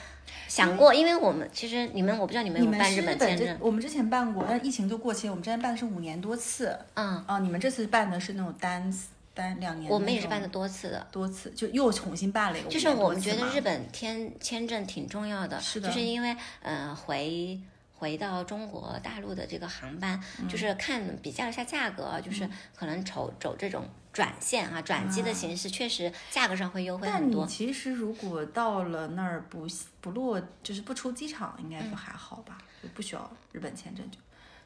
[0.46, 5.32] 想过，因为我们其实你们我不知道你们有没有办日本签证，本我们之前办过，但疫情就过期了。
[5.32, 6.78] 我们之前办的是五年多次。
[6.94, 8.92] 嗯，哦，你们这次办的是那种单
[9.34, 9.90] 单两年？
[9.90, 11.06] 我们也是办的多次的。
[11.10, 17.60] 多次，就又重新办了一个就是我们觉得日本签签证挺重要的，是的就是因为呃回
[17.94, 27.44] 回到中国大陆的这个航班，嗯就是看比较一下价格，就是可能走走这种转线啊转机的形式，确实价格上会优惠很多。
[27.44, 29.66] 你其实如果到了那儿不
[30.00, 34.18] 不落，就是不出机场，应该就还好吧，就不需要日本签证就。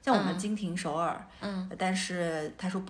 [0.03, 2.85] 像我们经停首尔，嗯，但是他说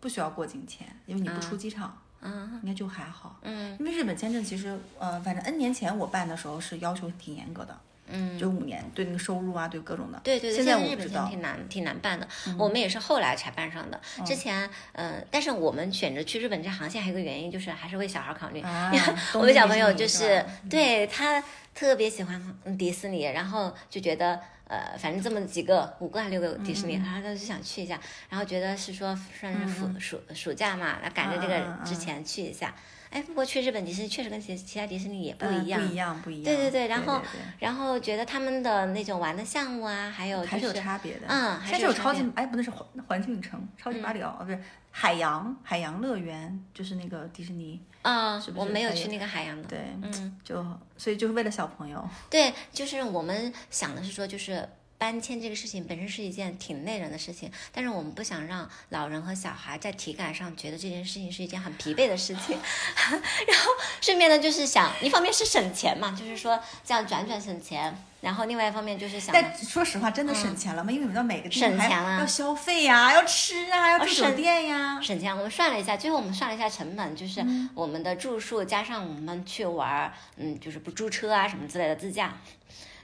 [0.00, 3.38] 不需要过境签，因为你不出机场，嗯应该就还好。
[3.42, 10.20] 嗯因为日本签证其实，呃，反正 N 年前我办的时候是要求挺严格的，嗯，就五年对那个收入啊，对各种的。
[10.24, 12.26] 对对对，现在日本签我不知道嗯挺难挺难办的，
[12.58, 14.00] 我们也是后来才办上的。
[14.24, 18.60] 之前，呃，但是我们选择去日本这航线还有一个原因，就是还是为小孩考虑。
[18.62, 18.92] 啊
[19.34, 21.42] 我们小朋友就是对他
[21.74, 32.72] 特别喜欢嗯迪士尼，然后就觉得呃，反正这么几个五个还六个迪士尼，嗯然后他就想去一下，然后觉得是说算是暑暑暑假嘛，那赶着这个之前去一下。
[33.10, 36.44] 哎，不过去日本迪士尼确实跟其其他迪士尼也不嗯一样，不一样，不一样。
[36.44, 41.22] 对对对然后对然后觉得他们的那种玩的项目啊，还有还就是有差别的。
[41.26, 47.80] 嗯还是有超级哎，不那是环环境城，超级马里奥哦，不是海洋海洋乐园，就是那个迪士尼。
[48.02, 49.68] 啊、是不我没有去那个海洋的。
[49.68, 50.64] 对，嗯，就
[50.96, 52.08] 所以就是为了小朋友。
[52.30, 62.56] 对，就是我们想的是说，就是搬迁这个事情本身是一件挺累人的事情，但是我们不想让老人和小孩在体感上觉得这件事情是一件很疲惫的事情。
[63.10, 70.92] 然后顺便呢，就是想一方面是省钱嘛，就是说这样转转省钱，然后另外一方面就是想但说实话，真的省钱了吗？
[70.92, 72.20] 因为你们到每个地方还省钱了。
[72.20, 75.00] 要消费呀，要吃啊，要住酒省店呀。
[75.00, 77.42] 省钱，我们算了一下，最后我们算了一下成本，就是
[77.74, 82.34] 我们的住宿加上我们去玩儿，嗯，就是不租车啊什么之类的自驾，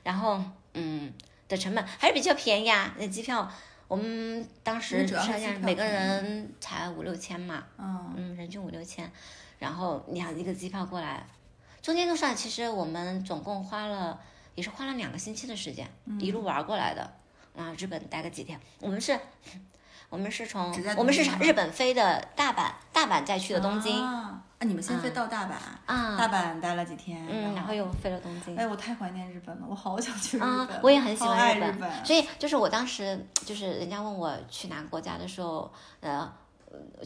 [0.02, 0.42] 然后
[0.74, 1.12] 嗯
[1.48, 2.94] 的成本还是比较便宜啊。
[2.98, 3.50] 那机票
[3.88, 9.10] 我们当时算下每个人才五六千嘛，嗯，嗯，人均五六千，
[9.58, 11.26] 然后你想一个机票过来，
[11.80, 14.20] 中间就算其实我们总共花了
[14.56, 17.08] 也是花了两个星期的时间，嗯一路玩过来的。
[17.56, 19.18] 啊，日本待个几天，我们是，
[20.10, 25.52] 我们是从我们是日本飞的大阪，大阪再去的东京，啊啊，你们先飞到大阪，
[25.86, 28.54] 啊，大阪待了几天，嗯，然然后又飞了东京。
[28.56, 32.04] 哎，我太怀念日本了，我好想去日啊本，，我也很喜欢日本。
[32.04, 36.30] 所以就是我当时就是人家问我去哪个国家的时候，呃，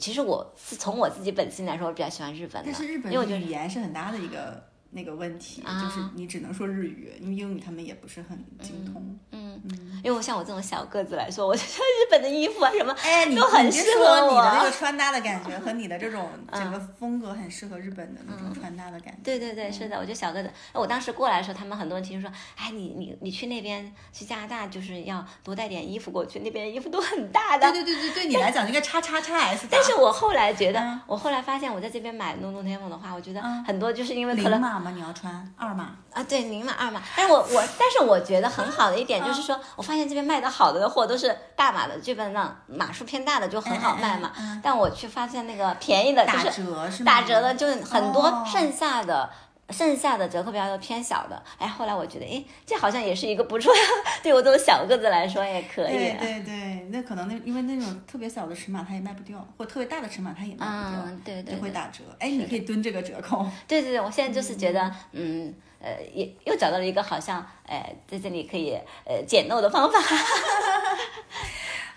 [0.01, 9.19] 其实我是从我自己本心来说，我比较喜欢日本的，但是日本因为我觉得语言是很大的一个那个问题，啊就是你只能说日语，因为英语他们也不是很精通。
[9.31, 19.21] 嗯，嗯因为我像我这种小个子来说，我就觉得日本的衣服啊什么，哎，你都很适合说你的我那个穿搭的感觉和你的这种 整个风格很适合日本的那种穿搭的感觉。
[19.23, 20.51] 对对对，是的，我觉得小个子。
[20.73, 27.71] 我当时过来的时候，他们很多人听说，哎，你你你去那边去加拿大，就是要多带点衣服过去，那边衣服都很大的。
[27.71, 29.69] 对对对对，对你来讲应该叉叉叉 S。
[29.71, 34.91] 但是我后来觉得，嗯我后来发现我在这边买 No No t e m 的话，我觉得很多就是因为可零能码吗？
[34.97, 35.91] 你要穿二码？
[36.13, 37.01] 啊，对，零码二码。
[37.17, 44.33] 但是我我，但是我觉得很好的一点就是说，我发现这边卖的好的货都是大码的，基本上码数偏大的就很好卖嘛。
[44.39, 47.13] 嗯嗯嗯但我去发现那个便宜的，就打是折是吗？
[47.13, 49.31] 打折的，就是很多哦剩下的。
[49.71, 53.73] 剩下的折扣标都偏小的，哎，后来我觉得，哎，这好像也是一个不错，
[54.23, 55.93] 对我这种小个子来说也可以。
[55.99, 62.05] 对对对，那可能那因为那种特别小的尺码它也卖不掉，或特别大的尺码它也卖不掉，嗯，对对对，就会打折。
[62.19, 63.47] 哎，你可以蹲这个折扣。
[63.69, 69.99] 对对对，我现在就是觉得，嗯，呃，也又找到了一个好像，呃，在这里可以呃捡漏的方法。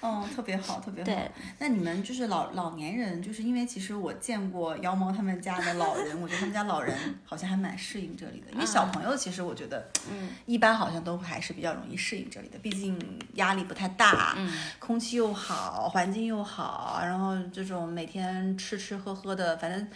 [0.04, 1.06] 嗯，特别好，特别好。
[1.06, 6.94] 对，那你们就是老老年人，就是因为其实我见过妖猫他们家的老人，我觉得他们家老人
[7.26, 8.52] 好像还蛮适应这里的。
[8.52, 13.00] 因为小朋友其实我觉得，嗯，一般好像都还是比较容易适应这里的，毕竟
[13.36, 19.88] 压力不太大，嗯，空气又好，环境又好，然后这种每天吃吃喝喝的，反正。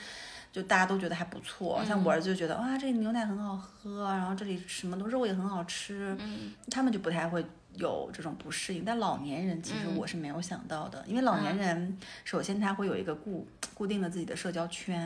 [0.50, 7.46] 就大家都觉得还不错，像我儿子就觉得哇，这里牛奶很好喝，然后这里什么都肉也很好吃，嗯，他们就不太会
[7.78, 8.84] 有这种不适应。
[8.84, 15.00] 但老年人其实我是没有想到的，因为老年人首先他会有一个固固定的自己的社交圈，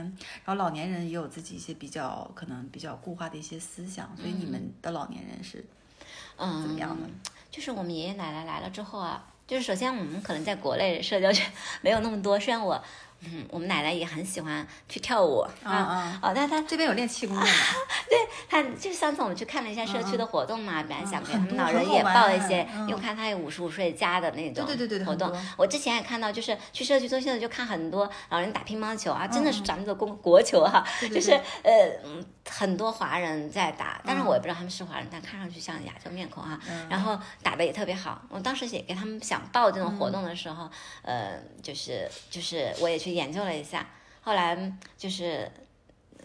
[0.44, 5.64] 然后老年人也有自己一些比较可能比较固化的一些思想，所以你们的老年人是
[6.38, 7.08] 嗯，怎么样的？
[7.50, 11.52] 就是我们爷爷奶奶来了之后啊，就是首先我们可能在国内社交圈
[11.82, 12.82] 没有那么多，虽然我，
[13.24, 15.40] 嗯，我们奶奶也很喜欢去跳舞。
[15.64, 17.46] 啊啊，哦，但她这边有练气功的
[18.10, 18.18] 对？
[18.50, 22.88] 她就上次我们去看了一下社区的活动嘛，本来想给他们老人也报一些，嗯。
[22.90, 25.32] 因为看她有五十五岁加的那种对对对对活动。
[25.58, 29.66] 我之前也看到，就是去社区中心的就看很多老人打乒乓球啊，真的是嗯。
[29.66, 31.72] 咱们的国国球哈，就是呃
[32.04, 38.22] 嗯很多华人在打，但是嗯我也不知道他们是华人，但看上去像亚洲面孔哈，然后打的也特别好。
[38.30, 40.70] 我当时也给他们想报这种活动的时候，
[41.02, 43.88] 呃，就是就是我也去研究了一下，
[44.22, 45.50] 后来就是。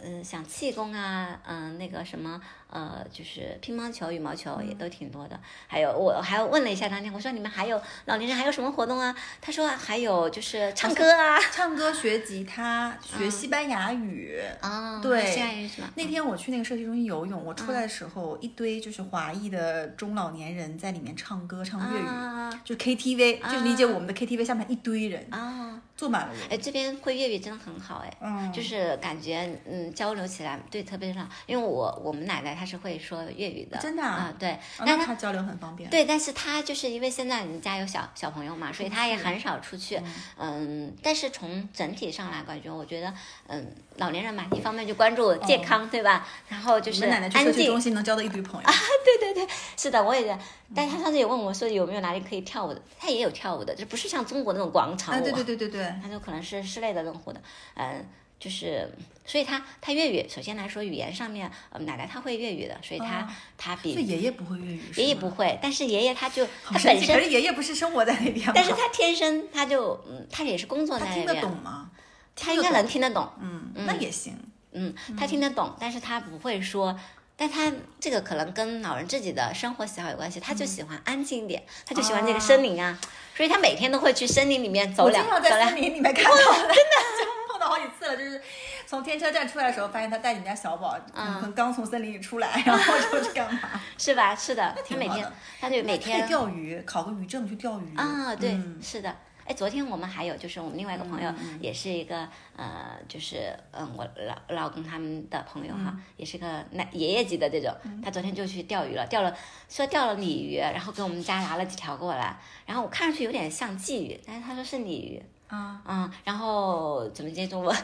[0.03, 2.41] 嗯，像气功啊，嗯，那个什么，
[2.71, 5.39] 呃，就是乒乓球、羽毛球也都挺多的。
[5.67, 9.15] 还有，我还问了一下当天，我说你们还有老年人还有什么活动啊？
[9.41, 11.39] 他说还有就是唱歌啊。
[11.53, 14.41] 唱歌、学吉他、学西班牙语。
[14.61, 15.89] 啊，对现在是吗？
[15.95, 26.43] 那天我去那个社区中心游泳，我出来的时候，一堆就是华裔的中老年人在里面唱歌，唱粤语，啊就 KTV，、就是理解我们的 KTV 下面一堆人，啊，坐满了人。
[26.51, 28.13] 哎，这边会粤语真的很好哎。
[28.21, 34.09] 嗯，就是感觉嗯交流起来对特别上，因为我我们奶奶她是会说粤语的，真的啊？
[34.09, 35.89] 啊对，哦但她交流很方便。
[35.89, 40.01] 对，但是她就是因为现在你家有小小朋友嘛，所以她也很少出去，
[40.39, 43.13] 嗯，但是从整体上来感觉，我觉得
[43.47, 43.67] 嗯
[43.97, 46.27] 老年人嘛，一方面就关注健康，对吧？
[46.49, 47.65] 然后就是你们奶奶去社安静。
[47.65, 48.69] 区中，心能交到一堆朋友。
[48.69, 48.73] 啊，
[49.05, 49.55] 对对对。
[49.77, 50.39] 是的，我也在，
[50.75, 57.41] 但她上次也问我说有没有哪里可以跳舞的，她也有跳舞的，就不是像中国那种广场舞，啊，对对对对对，他就可能是室内的用户的，
[57.75, 58.05] 嗯，
[58.39, 58.91] 就是，
[59.25, 68.53] 所以他他粤语，首先来说语言上面，呃，奶奶她会粤语的，所以他、哦他比爷爷不会粤语，爷爷不会，但是爷爷他就他本身，可是爷爷不是生活在那边吗？
[68.55, 71.91] 但是他天生他就嗯，他也是工作在他听得那边，懂吗？
[72.35, 74.37] 他应该能听得懂，嗯，那也行。
[74.73, 76.99] 嗯，他听得懂，但是他不会说。
[77.39, 77.71] 但他
[78.01, 82.99] 这个可能跟老人自己的生活喜好有关系，他就喜欢安静一点，他就喜欢这个森林啊，
[83.37, 86.73] 所以他每天都会去森林里面走两走两常在森林里面看到， 真的
[87.21, 88.41] 就碰到好几次了，就是
[88.87, 93.61] 从天车站出来的时候，发现他带你们家小宝，嗯可能刚从森林里出来，然后就是干嘛？
[93.99, 94.35] 是吧？
[94.35, 99.15] 是的，他每天他就每天钓鱼，考个渔证去钓鱼啊，对，嗯是的。
[99.47, 106.03] 哎，昨天我们还有就是我们另外一个朋友，也是一个呃，就是嗯，我老老公他们的朋友哈，嗯。
[106.17, 107.73] 也是个奶爷爷级的这种，
[108.03, 109.37] 他昨天就去钓鱼了，钓了
[109.69, 112.37] 说钓了鲤鱼，然后给我们家拿了几条过来，
[112.67, 117.77] 然后我看上去有点像鲫鱼，但是他说是鲤鱼，啊，嗯，然后怎么接中文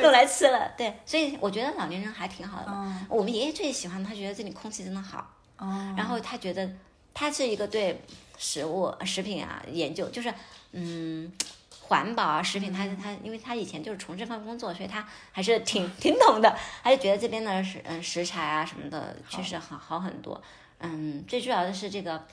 [0.00, 2.68] 都 来吃了，对，所以我觉得老年人还挺好的。
[2.70, 3.06] 嗯。
[3.08, 5.28] 我们爷爷最喜欢，他觉得这里空气真的好，
[5.58, 6.70] 哦，然后他觉得
[7.12, 8.00] 他是一个对
[8.38, 10.32] 食物、食品啊研究，就是
[10.72, 11.30] 嗯，
[11.80, 20.40] 环保啊、食品，他他因为他以前就是从事这份工作，所以他还是挺挺懂的，他就觉得这边的食嗯食材啊什么的确实好好很多。
[20.78, 22.26] 嗯，最主要的是这个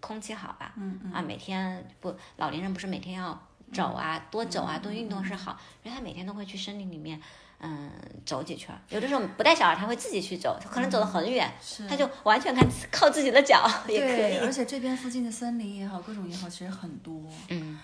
[0.00, 0.72] 空气好吧？
[0.76, 3.40] 嗯嗯啊，每天不老年人不是每天要
[3.72, 7.20] 走啊，多走啊，多运动是好，因为他每天都会去森林里面。
[7.58, 7.90] 嗯，
[8.26, 14.52] 走几圈儿，有的时候不带小孩，他会自己去走，他可能走得很远，是他就完全看靠自己的脚也可以，而。
[14.52, 17.22] 且这边附近的森林也好，各种也好，其实很多。
[17.48, 17.75] 嗯，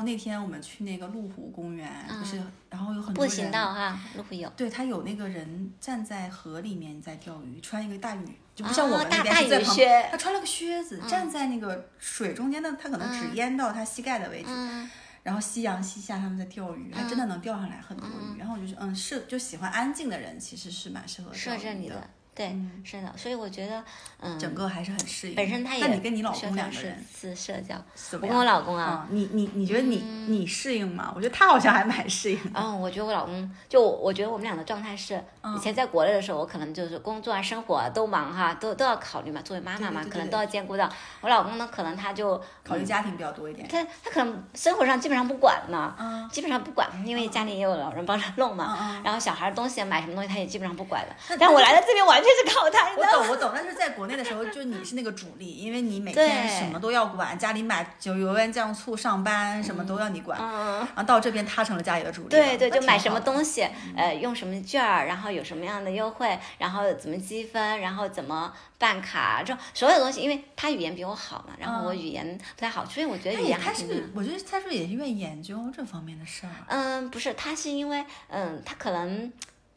[0.00, 4.48] 后那天我们去那个麓湖公园，就是然后有很多步行人道哈，路虎有。
[4.56, 8.24] 对他有那个人站在河里面在钓鱼，穿一个大雨，
[8.54, 10.08] 就不像我们那边是在雨旁边，靴。
[10.10, 14.48] 他穿了个靴子，站在那个水中间的，他可能只淹到他膝盖的位置。
[14.48, 14.90] 嗯，
[15.22, 18.38] 然后夕阳西下，他们在钓鱼，还真的能钓上来很多鱼。
[18.38, 21.64] 然后我就说，嗯，是就喜欢安静的人，其实是蛮适合摄钓鱼的。
[21.64, 22.10] 这里的，
[22.40, 23.84] 对，是的，所以我觉得，
[24.18, 25.34] 嗯，整个还是很适应。
[25.34, 27.74] 本身他也那你跟你老公两个人是社交？
[28.12, 31.12] 我跟我老公啊，嗯，你你你觉得你、你适应吗？
[31.14, 32.52] 我觉得他好像还蛮适应的。
[32.54, 40.90] 嗯，我觉得我老公就我我觉得我们俩的状态是，嗯以前在国内的时候，我可能就是工作啊、生活啊都忙哈，都都要考虑嘛，作为妈妈嘛，对对对对可能都要兼顾到。
[41.20, 43.68] 我老公呢，可能他就考虑家庭比较多一点。
[43.68, 48.98] 他他可能生活上基本上不管呢，嗯基本上不管，因为家里也有老人帮着弄嘛。
[49.04, 51.14] 然后小孩东西买什么东西，他也基本上不管了。
[51.38, 52.90] 但我来到这边完全是靠他？
[52.96, 60.38] 我懂，我懂，但是在国内的时候，就你是那个主力，因为你每天什么都要管，家里买酒油盐酱醋，上班什么都要你管。
[60.40, 62.28] 嗯，然后到这边，他成了家里的主力。
[62.28, 63.66] 对对，就买什么东西，
[63.96, 74.02] 呃，用什么券儿，然后有什么样的优惠，然后怎么积分，然后怎么办卡，这所有东西，因为他语言比我好嘛，然后我语言不太好，所以我觉得语他也他是言还挺重要。
[74.14, 76.52] 我觉得他是不是也是愿意研究这方面的事儿？
[76.68, 79.32] 嗯，不是，他是因为，嗯，他可能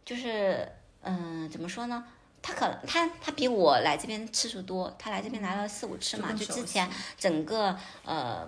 [0.06, 0.68] 就是，
[1.02, 2.04] 嗯，怎么说呢？
[2.44, 6.88] 他可能他他比我来这边次数多，他来这边来了四五次嘛，就之前
[7.18, 7.76] 整个
[8.06, 8.48] 呃。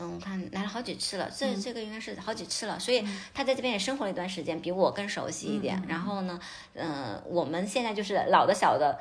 [0.00, 3.04] 嗯，我看来了好几次了，这这个应该是好几次了，所以
[3.34, 5.82] 他在这边也生活了一段时间，比我更熟悉一点。
[5.88, 6.38] 然后呢，
[6.74, 8.96] 嗯、我们现在就是老的小的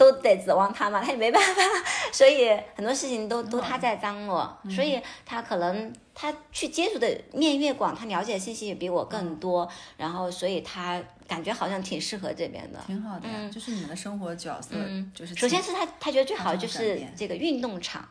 [0.00, 1.60] 都得指望他嘛，他也没办法，
[2.10, 10.98] 所以很多事情都都他在张罗，所以他可能他去接触的面越广，他了解的信息也比我更多，然后所以他
[11.28, 12.80] 感觉好像挺适合这边的。
[12.86, 14.70] 挺好的呀，就是你们的生活角色，
[15.14, 18.08] 就是嗯首先是他，他觉得最好就是这个运动场。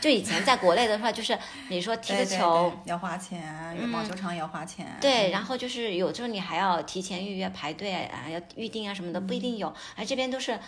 [0.00, 1.38] 就以前在国内的话， 就是
[1.70, 4.86] 你说踢个球，对要花钱，羽毛球场也要花钱。
[5.00, 9.72] 对，然后就是有时候你还要提前预约排队啊，要预定啊什么的，不一定有。
[9.96, 10.58] 而这边都是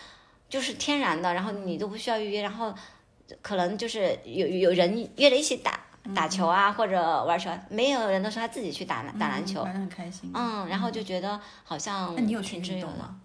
[0.48, 2.74] 就是天然的，然后你都不需要预约，然后
[3.42, 5.80] 可能就是有有人约着一起打
[6.14, 9.64] 打球啊，或者玩球，没有人都是他自己去打打篮球。
[9.64, 10.30] 反正很开心。
[10.32, 13.16] 嗯，然后就觉得好像那你有去挺自由的运动吗？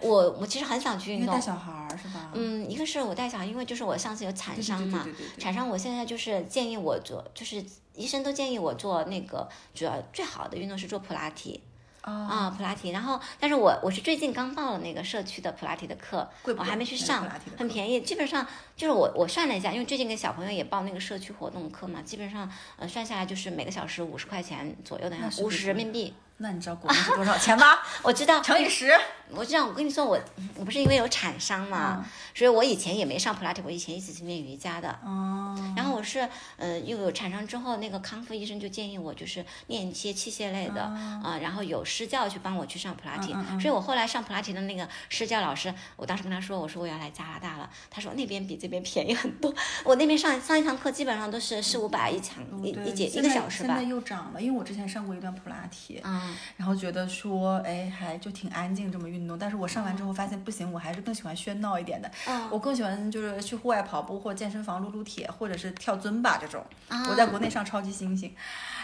[0.00, 2.30] 我我其实很想去运动带，小孩儿是吧？
[2.34, 5.06] 嗯，一个是我带小孩，因为就是我上次有产伤嘛，
[5.38, 7.64] 产伤我现在就是建议我做，就是
[7.94, 11.62] 医生都建议我做那个主要最好的运动是做普拉提。
[12.04, 16.84] 啊，啊，普拉提，然后，但是我我是最近刚报了那个社区的普拉提的课，我还没？
[16.84, 17.26] 去上
[17.56, 18.46] 很便宜，基本上
[18.76, 22.46] 就是我我算了一下，因为最近给小朋友也报那个社区活动课嘛，基本上
[22.76, 26.12] 呃算下来就是每个小时五十块钱左右的样子，五十人民币。
[26.38, 27.78] 那你知道国内是多少钱吗？
[28.02, 28.92] 我知道，乘以十。
[29.30, 30.20] 我知道，我跟你说，我
[30.56, 32.04] 我不是因为有产伤嘛，嗯
[32.34, 34.90] 所以我以前也没上普拉提，我以前一直是练瑜伽的。
[35.04, 49.52] 哦，然后我是呃又有产伤之后，那个康复医生就建议我就是练一些器械类的啊、然后有私教去帮我去上普拉提，所以我后来上普拉提的那个私教老师，我当时跟他说，我说我要来加拿大了，他说那边比这边便宜很多，
[49.84, 59.38] 我那边上上一堂课基本上都是四五百一堂一一节一个小时吧现在，又涨了，因为我之前上过一段普拉提，嗯，然后觉得说，哎，还就挺安静这么运动。
[59.38, 62.10] 但是我上完之后发现不行，我还是更喜欢喧闹一点的。
[62.26, 66.64] 哦我更喜欢就是去户外跑步或健身房撸撸铁，或者是跳尊巴这种。
[66.88, 68.34] 啊我在国内上超级星星，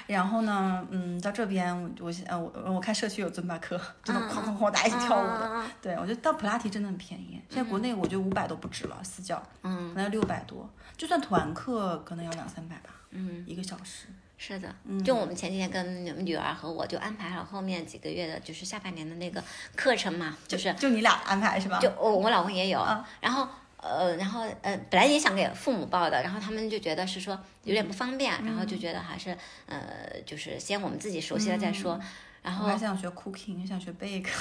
[0.06, 5.46] 然后呢，嗯，到这边我我呃我我看社区有尊巴课，真的哐哐哐大家一起跳舞的。
[5.46, 13.44] 嗯嗯嗯对，我觉得到普拉提真的很便宜，现在国内我觉得五百都不止了，私教，嗯可能要六百多，就算团课可能要两三百吧，嗯。
[13.46, 14.06] 一个小时。
[14.42, 14.74] 是的，
[15.04, 19.44] 就我们前几天跟女儿和我就安排了后面几个月的，就是下半年的那个
[19.76, 21.78] 课程嘛，就是就你俩安排是吧？
[21.78, 29.36] 就我我老公也有，啊然后呃然后呃本来也想给父母报的，然后他们就觉得是说有点不方便，然后就觉得还是
[29.66, 29.78] 呃
[30.24, 32.00] 就是先我们自己熟悉了再说，
[32.42, 34.24] 然后我还想学 cooking，想学 bake。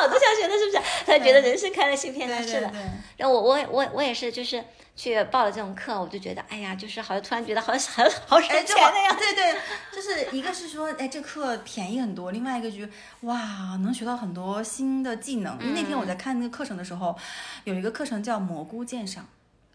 [0.00, 0.82] 好多想学的是不是？
[1.06, 2.72] 他觉得人生开了新篇章，是的。
[3.16, 4.62] 然后我我我我也是就是
[4.94, 9.12] 去报了这种课，我就觉得哎呀，就是好像突然觉得好像好好省哎，钱这好的呀。
[9.18, 9.56] 对对，
[9.94, 12.90] 就是一个是说，哎，这课便宜很多；，另外一个就是，
[13.22, 13.38] 哇，
[13.82, 15.56] 能学到很多新的技能。
[15.74, 17.16] 那天我在看那个课程的时候，
[17.64, 19.26] 有一个课程叫蘑菇鉴赏，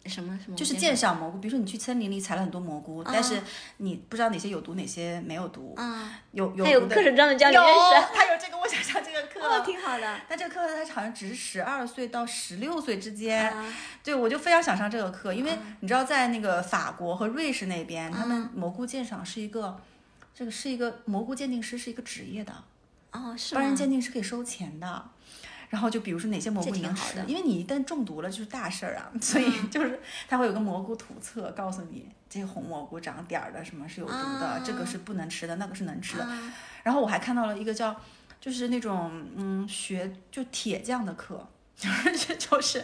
[0.05, 0.55] 什么什么？
[0.55, 3.41] 就是鉴赏蘑菇，比如说你去森林里采了很多蘑菇，但是
[3.77, 5.73] 你不知道哪些有毒，哪些没有毒。
[5.77, 9.10] 嗯，有有他有课程专门教你有认识， 他有这个，我想上这个
[9.41, 9.55] 课。
[9.55, 10.21] 哦，挺好的。
[10.29, 13.65] 但这个课它好像只是十二岁到十六岁之间，啊
[14.03, 19.79] 对我就非常想上这个课，因为你知道在那个法国和瑞士那边，他们蘑菇鉴赏是一个，
[20.33, 22.53] 这个是一个蘑菇鉴定师是一个职业的，
[23.11, 23.75] 哦，是吗帮人？
[23.75, 25.09] 鉴定是可以收钱的。
[25.69, 36.25] 然后就比如说哪些蘑菇你能挺好的，吃因为你一旦中毒了就是大事儿啊，所以就是它会有个蘑菇图册告诉你这个红蘑菇长点儿的什么是有毒的，这个是不能吃的，那个是能吃的。
[36.25, 37.95] 啊然后我还看到了一个叫，
[38.41, 41.87] 就是那种嗯学就铁匠的课， 就
[42.17, 42.83] 是就是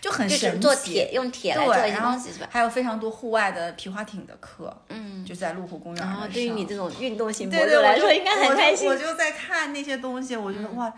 [0.00, 0.60] 就很神奇。
[0.60, 2.48] 做铁，用铁来做东西是吧？
[2.50, 8.96] 还有非常多户外的皮划艇的课，嗯，就在麓湖公园然后对于你这种运动型博主来说，应该很开心嗯我。
[8.96, 10.92] 就在看那些东西，我觉得、哇，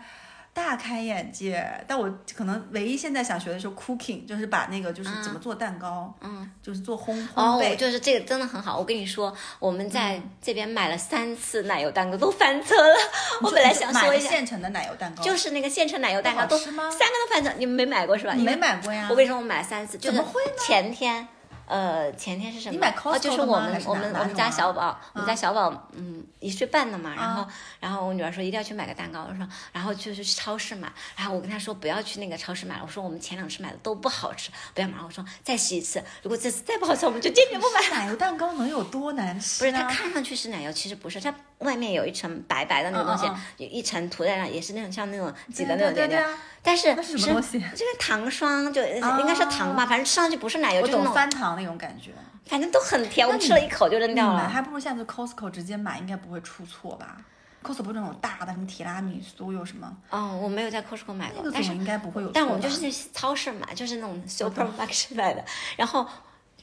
[0.53, 1.67] 大开眼界。
[1.87, 7.75] 但我可能唯一现在想学的是 cooking，就是把那个就是怎么做蛋糕，嗯，就是做烘哦烘，焙。
[7.75, 8.77] 就是这个真的很好。
[8.77, 12.95] 我跟你说，我们在嗯这边买了三次奶油蛋糕，都翻车了。
[13.41, 17.51] 我本来想说一下，了现成的奶油蛋糕，就是那个现成奶油蛋糕，都三个都翻车。
[17.57, 18.33] 你们没买过是吧？
[18.33, 19.07] 你没买过呀？
[19.09, 21.27] 我为什么，我买了三次，就是怎么会呢前天。
[21.65, 22.73] 呃，前天是什么？
[22.73, 37.89] 你买哦，就是的我们我们我们家小宝，我们家小宝嗯一岁半了嘛，然后啊然后我女儿说一定要去买个蛋糕，我说然后就是去超市买，然后我跟她说不要去那个超市买了，我说我们前两次买的都不好吃，不要买了，我说再试一次，如果这次再不好吃，我们就坚决不买。
[37.97, 39.83] 奶油蛋糕能有多难吃、不是，啊？
[39.83, 41.33] 它看上去是奶油，其实不是，它
[41.63, 45.93] 外面有一层白白的那个东西，嗯嗯有一层涂在上，也是那种像那种挤的那种。
[45.93, 46.29] 对对啊
[46.65, 52.11] 但是那是什么东西这个糖霜就、应该是糖吧，反正吃上去不是奶油，我懂就是那种，翻糖那种感觉。
[52.45, 54.47] 反正都很甜，我吃了一口就扔掉了。
[54.47, 57.17] 还不如下次 Costco 直接买，应该不会出错吧
[57.63, 62.31] ？Costco 不是那种大的什么提拉米苏有什么，哦，我没有在 Costco 买那个，过但是应该不会有错。
[62.33, 65.43] 但我们就是去超市买，就是那种 supermarket 买的。
[65.75, 66.07] 然后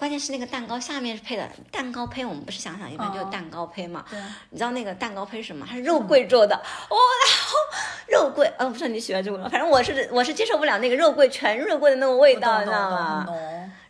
[0.01, 4.03] 关键是那个蛋糕下面是配的蛋糕胚，我们不是想想一般就是哦蛋糕胚嘛？
[4.09, 5.67] 对你知道那个蛋糕胚是什么？
[5.69, 6.57] 它是肉桂做的。
[6.57, 6.97] 哦，
[7.27, 9.47] 然后肉桂，呃，不知道你喜欢这个吗？
[9.53, 13.27] 反正我是我是接受不了那个肉桂全肉桂的那种味道，你知道吗？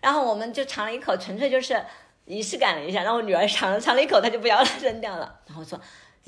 [0.00, 1.80] 然后我们就尝了一口，纯粹就是
[2.24, 3.04] 仪式感了一下。
[3.04, 5.32] 然后我女儿尝了尝了一口，她就不要了， 扔掉了。
[5.46, 5.80] 然后说。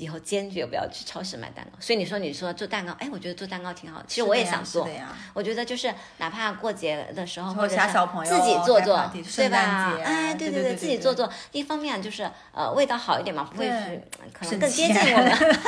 [0.03, 1.71] 以后坚决不要去超市买蛋糕。
[1.79, 4.03] 所以你说，你说做蛋糕，哎，我觉得做蛋糕挺好。
[4.07, 4.87] 其实我也想做。
[5.33, 9.93] 我觉得就是哪怕过节的时候，或者小朋友自己做做对吧？
[9.95, 14.01] 节哎，对对，对自己做做，一方面就是呃味道好一点嘛，不会是
[14.33, 15.59] 可能更接近钱我们。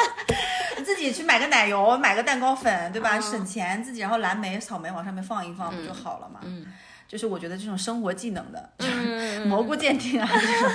[0.86, 3.18] 自己去买个奶油，买个蛋糕粉，对吧？
[3.18, 6.42] 嗯省钱，自己然后蓝莓、草莓往上面放一放，不就好了嘛？
[6.44, 6.66] 嗯
[7.08, 10.72] 就是我觉得这种生活技能的，嗯， 蘑菇鉴定啊，这种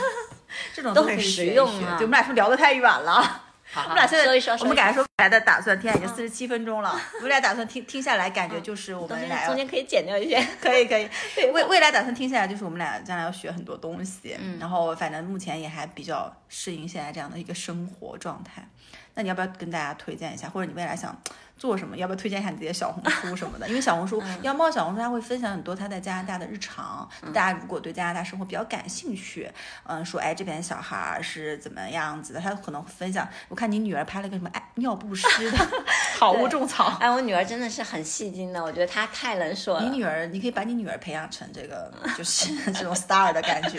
[0.77, 3.43] 这种都很实用啊学对，我们俩是聊得太远了？
[3.73, 7.01] 好好我们俩现在说一说，我们感觉说未来的打算，天啊，已经四十七分钟了。
[7.17, 10.45] 我们俩打算听听下来，感觉就是我们俩中间可以剪掉一些。
[10.61, 11.09] 可 以可以，
[11.53, 18.67] 未未来打算听下来，就是我们俩将来要学很多东西，嗯然后反正目前也还比较适应现在这样的一个生活状态。
[19.15, 21.17] 那你要不要跟大家推荐一下，或者你未来想
[21.61, 21.95] 做什么？
[21.95, 23.69] 要不要推荐一下你自己的小红书什么的？
[23.69, 27.07] 因为小红书，妖猫小红书它会分享很多他在加拿大的日常。
[27.35, 29.47] 大家如果对加拿大生活比较感兴趣，
[29.85, 33.29] 嗯，说哎这边小孩儿是怎么样子的，他可能会分享。
[33.49, 35.59] 我看你女儿拍了个什么哎尿不湿的
[36.19, 39.85] 好物种草，哎，我女儿真的是很戏精的，我觉得她太能说了。
[39.85, 43.79] 你女儿，你可以把你女儿培养成这个，就是 这种 star 的感觉。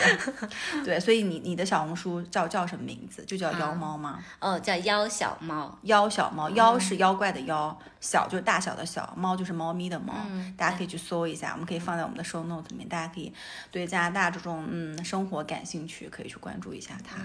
[0.85, 3.23] 对，所以你你的小红书叫叫什么名字？
[3.25, 4.19] 就叫妖猫吗？
[4.39, 5.77] 哦，叫妖小猫。
[5.83, 10.13] 妖小猫，妖是妖怪的妖，小就是大小的小，猫就是猫咪的猫。
[10.29, 13.33] 嗯大家可以去搜一下，我们可以放在我们的 show note 里面，大家可以
[13.71, 17.17] 对加拿大这种嗯生活感兴趣，可以去关注一下它。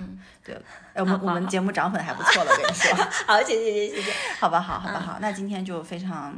[0.45, 0.55] 对，
[0.95, 2.95] 哎，我们我们节目涨粉还不错了，我跟你说。
[3.27, 4.13] 好，谢谢谢谢谢谢。
[4.39, 6.35] 好吧，好，好吧，好，那今天就非常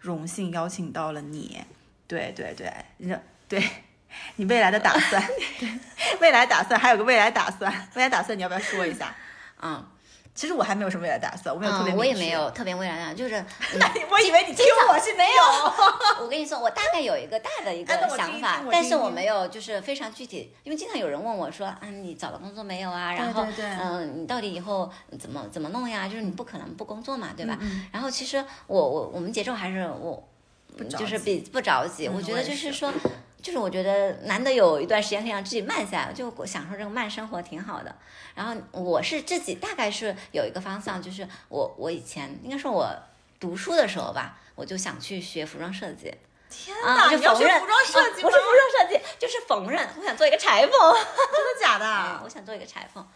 [0.00, 1.60] 荣幸邀请到了你，
[2.06, 3.14] 对对对，你
[3.48, 3.62] 对
[4.36, 5.22] 你未来的打算，
[5.60, 5.68] 对
[6.20, 9.14] 未来打算还有个未来打算，未来打算你要不要说一下？
[9.62, 9.86] 嗯
[10.40, 12.30] 其实我还没有什么未来打算，我没有特别、嗯，我也没。
[12.30, 13.36] 有特别未来的，就是。
[13.38, 13.46] 嗯
[14.10, 15.44] 我以为你听我是没有，
[16.24, 23.12] 我跟你说，我大概有一个大的一个想法但是我没有就是非常具体，因为经常有人问我说，啊，你找了工作没有啊？
[23.12, 26.08] 然后，嗯，你到底以后怎么怎么弄呀？
[26.08, 27.58] 就是你不可能不工作嘛，对吧？
[27.60, 30.26] 嗯然后其实我我我们节奏还是我，
[30.78, 32.90] 不就是比不着急，嗯我觉得就是说。
[33.42, 37.94] 就是我觉得难得有一段时间可以让自己慢下来，就享受这个慢生活挺好的。
[38.34, 42.88] 然后我是自己大概是有一个方向，就是我我以前应该说我
[43.38, 46.14] 读书的时候吧，我就想去学服装设计。
[46.48, 49.86] 天啊，哪，就你要缝纫，学服装设计不是服装设计，就是缝纫。
[49.98, 52.20] 我想做一个裁缝， 真的假嗯的？
[52.24, 53.06] 我想做一个裁缝。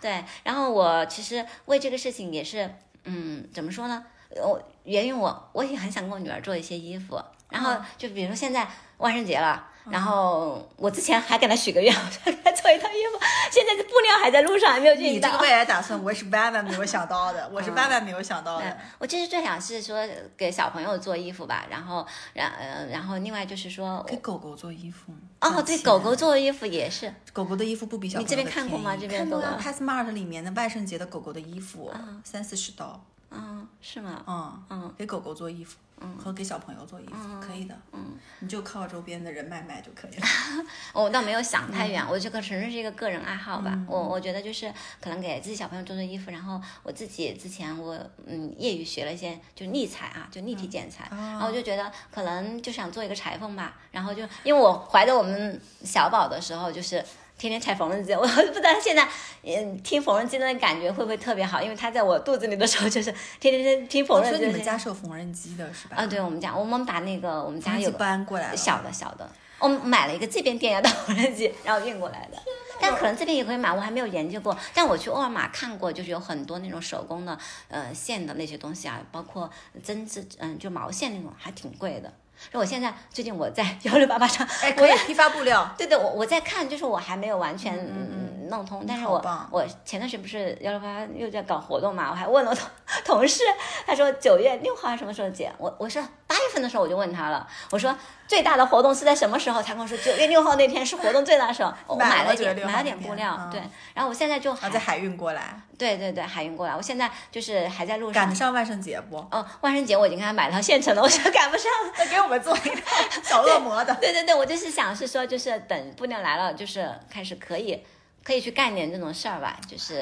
[0.00, 2.72] 对，然后我其实为这个事情也是，
[3.04, 4.06] 嗯，怎么说呢？
[4.36, 7.20] 我源于我，我也很想给我女儿做一些衣服。
[7.50, 7.84] 然后嗯。
[7.98, 8.66] 就比如说现在
[8.98, 13.18] 万圣节了，然后我之前还给他许个愿， 我说给他做一套衣服，
[13.50, 15.38] 现在这布料还在路上，还没有运到你这个。
[15.38, 18.66] 未来打算，我是万万没有想到的，我是万万没有想到对。
[18.68, 18.78] 的。
[18.98, 28.96] 我其实最想是说给小朋友做衣服吧，然后，然呃，然后另外就是说，给狗狗做衣服哦，对，狗狗做衣服也是，狗狗的衣服不比小朋友你这边看过吗？
[28.96, 31.90] 这边看过啊狗狗，PassMart 里面的万圣节的狗狗的衣服，
[32.22, 34.22] 三四十刀，嗯，是吗？
[34.26, 40.26] 嗯嗯，给狗狗做衣服，嗯和给小朋友做衣服可以的，嗯，你就靠周边的人脉卖就可以了。
[40.92, 43.78] 我倒没有想太嗯远，我这个纯粹是一个个人爱好吧。
[43.86, 57.04] 我我觉得就是可能给自己小朋友做做衣服，然后我自己之前我嗯业余学了一些就立裁啊，就立体剪裁，然后我就觉得可能就想做一个裁缝吧，然后就因为我怀着我们小宝的时候就是。
[57.40, 59.08] 天天踩缝纫机，我 不知道现在，
[59.42, 61.62] 嗯，听缝纫机的感觉会不会特别好？
[61.62, 63.10] 因为他在我肚子里的时候，就是
[63.40, 64.36] 天天天听缝纫机。
[64.36, 65.96] 所以你们家是有缝纫机的是吧？
[65.96, 69.26] 啊，对我们家，我们把那个我们家有搬过来了，小的小的，
[69.58, 72.36] 我们买了一个这边电压的缝纫机，然后运过来的。
[72.78, 74.54] 但可能这边也可以买，我还没有研究过。
[74.74, 77.38] 但我去沃尔玛看过，就是有很多那种手工的
[77.68, 79.50] 呃线的那些东西啊，包括
[79.82, 82.12] 针织，嗯，就毛线那种，还挺贵的。
[82.50, 92.68] 所以我现在最近我在幺六八八上，哎，可以批发布料，对对，我我在看，就是我还没有完全嗯弄通，但是我我前段时间不是幺六八八又在搞活动嘛，我还问了同
[93.04, 93.42] 同事，
[93.86, 95.52] 他说九月六号什么时候结？
[95.58, 97.92] 我我说八月份的时候我就问他了，我说
[98.28, 99.60] 最大的活动是在什么时候？
[99.60, 103.60] 他跟我说九月六号那天是活动最大的时候，我买了9月买了一点买了点布料，嗯对，
[103.94, 108.34] 然后我现在就还在海运过来，对对对海运过来，我现在就是还在路上赶得。
[108.36, 109.16] 上万圣节不？
[109.32, 111.68] 哦，万圣节我已经给他买了套现成的，我说赶不上。
[111.98, 113.92] 那给我们做一套 小恶魔的。
[113.96, 117.82] 对对对，我就是想是说，就是等布料来了，就是开始可以
[118.22, 120.00] 可以去干点这种事儿吧，就是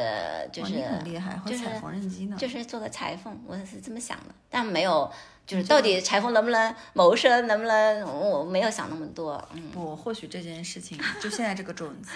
[0.52, 2.36] 就是很厉害，会就是踩缝纫机呢。
[2.38, 5.10] 就是做个裁缝，我是这么想的，但没有
[5.48, 12.12] 就是到底裁缝能不能谋生，能不能我没有想那么多，嗯，不，或许这件事情，就现在这个种子，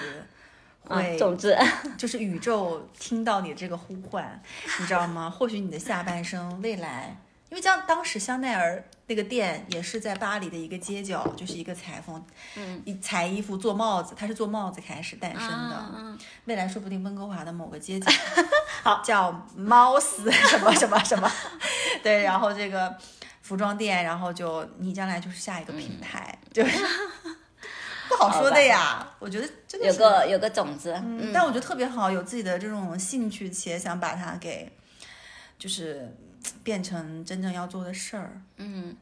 [0.86, 1.56] 啊会，总之，
[1.96, 4.42] 就是宇宙听到你这个呼唤，
[4.78, 5.30] 你知道吗？
[5.34, 7.16] 或许你的下半生未来，
[7.48, 12.22] 因为像当时香奈儿那个店也是在巴黎的一个街角，就是一个裁缝，
[12.56, 15.84] 嗯，一裁衣服做帽子，他是做帽子开始诞生的。
[15.96, 18.12] 嗯未来说不定温哥华的某个街角，
[18.82, 21.30] 好叫猫斯什么什么什么，
[22.02, 22.94] 对，然后这个
[23.52, 26.82] 服装店，然后就你将来就是下一个品牌，就是
[28.08, 29.06] 不好说的呀。
[29.18, 34.72] 我觉得真的有个有个种子，嗯嗯，但我觉得特别好，有自己的这种兴趣，且想把它给
[35.58, 36.16] 就是
[36.64, 38.40] 变成真正要做的事儿。
[38.56, 38.96] 嗯，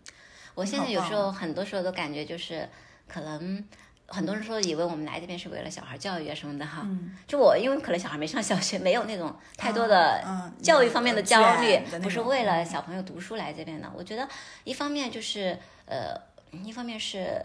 [0.56, 2.68] 我现在有时候很多时候都感觉就是
[3.06, 3.64] 可能。
[4.12, 13.90] 很多人说以为我们来这边是为了小孩教育啊什么的哈，嗯就我因为可能小孩没上小学，没有那种太多的嗯教育方面的焦虑不是为了小朋友读书来这边的。
[13.96, 14.28] 我觉得
[14.64, 15.56] 一方面就是
[15.86, 16.14] 呃，
[16.64, 17.40] 一方面是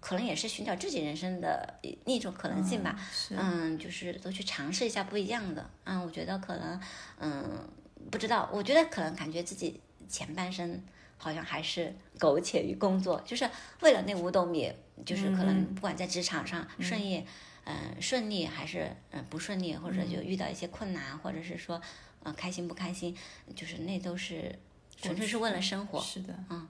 [0.00, 1.74] 可能也是寻找自己人生的
[2.04, 2.96] 另一种可能性吧。
[3.12, 5.70] 是嗯，就是都去尝试一下不一样的。
[5.84, 6.80] 嗯，我觉得可能
[7.20, 7.44] 嗯，
[8.10, 10.82] 不知道，我觉得可能感觉自己前半生
[11.18, 13.48] 好像还是苟且于工作，就是
[13.80, 14.72] 为了那五斗米，
[15.04, 17.26] 就是可能不管在职场上顺利，
[17.64, 21.80] 嗯、顺利还是嗯、不顺利，或者就遇到一些困难，或者是说
[22.22, 23.16] 呃开心不开心，
[23.54, 24.58] 就是那都是
[24.96, 26.00] 纯粹是为了生活。
[26.00, 26.68] 是的，嗯。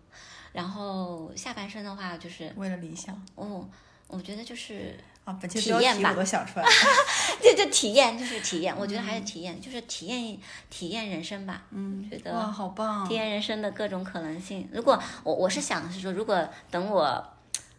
[0.52, 3.20] 然后下半生的话，就是为了理想。
[3.34, 3.68] 哦，
[4.06, 6.70] 我觉得就是啊，本期体验吧标题我都想出来了。
[7.42, 8.74] 这就体验，就是体验。
[8.76, 10.38] 我觉得还是体验，就是体验
[10.70, 11.64] 体验人生吧。
[11.72, 13.14] 嗯，觉得哇，好棒体！
[13.14, 14.68] 验人生的各种可能性。
[14.72, 17.24] 如果我我是想是说，如果等我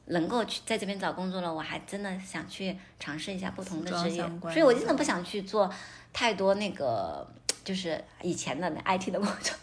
[0.07, 5.73] 能够去在这边找工作了，我还真的想去尝试一下不同的职业所以我真的不想去做
[6.11, 7.25] 太多那个
[7.63, 9.55] 就是以前的那 IT 的工作。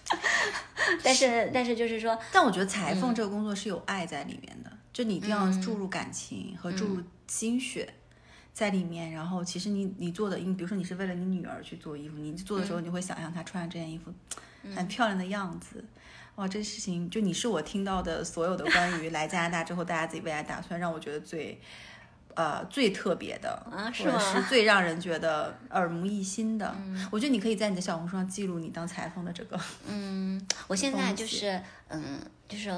[1.02, 7.92] 但是但是就是说，但我觉得裁嗯缝这个工作是有爱在里面的，就你一定要注入感情和注入嗯心血
[8.54, 9.12] 在里面。
[9.12, 14.10] 然后其实你你做的，你比如说你是为了你女儿去做衣服，你做的时候嗯你会想象她穿上这件衣服
[14.74, 15.84] 很漂亮的样子。
[16.36, 21.60] 哇，这事情就你是我听到的所有的关于来加拿大之后大家自己未来打算，让我觉得最。
[22.36, 32.18] 呃，最特别的，啊是或者是最让人觉得耳目一新的，嗯我觉得你可以在你的小红书上记录你当裁缝的这个，嗯，我现在就是嗯，
[32.48, 32.70] 就是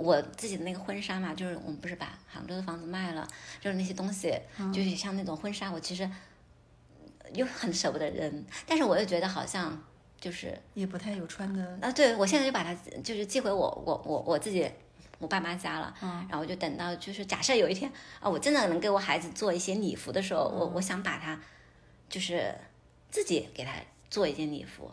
[0.00, 3.28] 我自己的那个婚纱嘛，就是我们不是把杭州的房子卖了，
[3.60, 4.32] 就是那些东西，
[4.72, 6.10] 就是像那种婚纱，我其实
[7.34, 9.78] 又很舍不得扔，但是我又觉得好像
[10.18, 14.66] 就是也不太有穿的啊，对我现在就把它就是寄回我我我我自己
[15.18, 15.94] 我爸妈家了，
[16.30, 21.38] 然后就等到就是假设有一天啊，我真的能给我孩子做一些礼服的时候，我我想把它
[22.08, 22.54] 就是
[23.10, 23.72] 自己给他
[24.08, 24.90] 做一件礼服，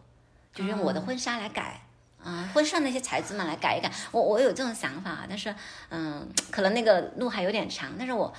[0.54, 1.87] 就是用我的婚纱来改。
[2.24, 3.92] 啊，婚纱那些材质嘛来改一改。
[4.12, 5.54] 我我有这种想法，但是
[5.90, 7.94] 嗯，可能那个路还有点长。
[7.98, 8.34] 但是我，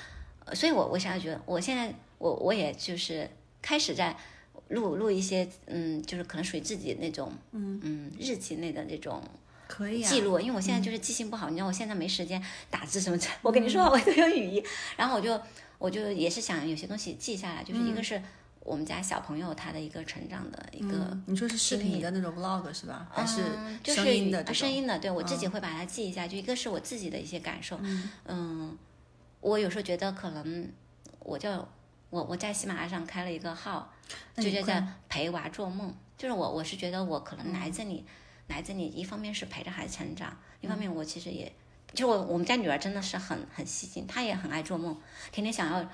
[0.52, 3.30] 所以我我现在觉得，我现在我我也就是
[3.62, 4.16] 开始在
[4.68, 9.22] 录录一些嗯，就是可能属于自己那种嗯嗯日记类的那种。
[9.66, 13.26] 可以啊记录，因为我现在就是记性不好，你知道我现在没时间打字什么的。
[13.42, 14.64] 我跟你说，我都有语音，
[14.96, 15.38] 然后我就
[15.76, 18.22] 我就也是想有些东西记下来，就是一个是
[18.68, 23.08] 我们家小朋友他的一个成长的一个，你说是视频的那种 vlog 是吧？
[23.10, 23.42] 还是
[23.82, 24.52] 声音的？
[24.52, 26.28] 声音的，对我自己会把它记一下。
[26.28, 27.80] 就一个是我自己的一些感受，
[28.26, 28.76] 嗯，
[29.40, 30.70] 我有时候觉得可能
[31.20, 31.50] 我就
[32.10, 33.90] 我我在喜马拉雅上开了一个号，
[34.36, 38.04] 就叫叫陪娃做梦，就是我我是觉得我可能来这里。
[38.48, 41.52] 来这里，一方面是陪着孩子成长，一方面我其实也，
[41.92, 44.96] 就我我们家女儿真的是很很细心，她也很爱做梦，
[45.30, 45.86] 天天想要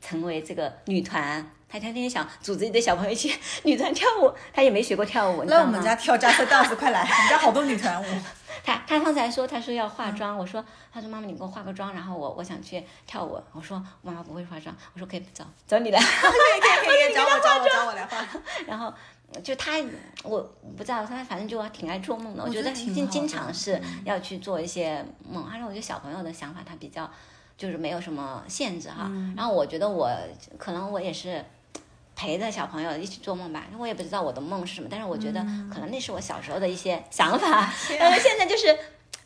[0.00, 3.34] 成为这个女团，她天天想组织一堆小朋友一起
[3.64, 8.06] 女团跳舞，她也没学过跳舞，来我们家跳扎克 dance，快来， 我们家好多女团舞。
[8.64, 18.26] 她她刚才说，她说要化妆，我说，她说妈妈你给我化个妆，然后我我想去跳舞，我说妈妈不会化妆，我说可以找找你来， 可以可以可以，找我找我找我来化，
[18.66, 18.92] 然后。
[19.44, 19.80] 就他，
[20.24, 20.42] 我
[20.76, 22.42] 不知道他，反正就挺爱做梦的。
[22.42, 27.08] 我觉得经经常是要去做一些梦，而且我觉得小朋友的想法他比较，
[27.60, 29.12] 就是没有什么限制哈。
[29.36, 30.10] 然后我觉得我
[30.56, 31.44] 可能我也是
[32.16, 33.66] 陪着小朋友一起做梦吧。
[33.78, 37.70] 我也不知道我的梦是什么，但是我觉得可能那是我小时候的一些想法。
[38.00, 38.74] 但是现在就是，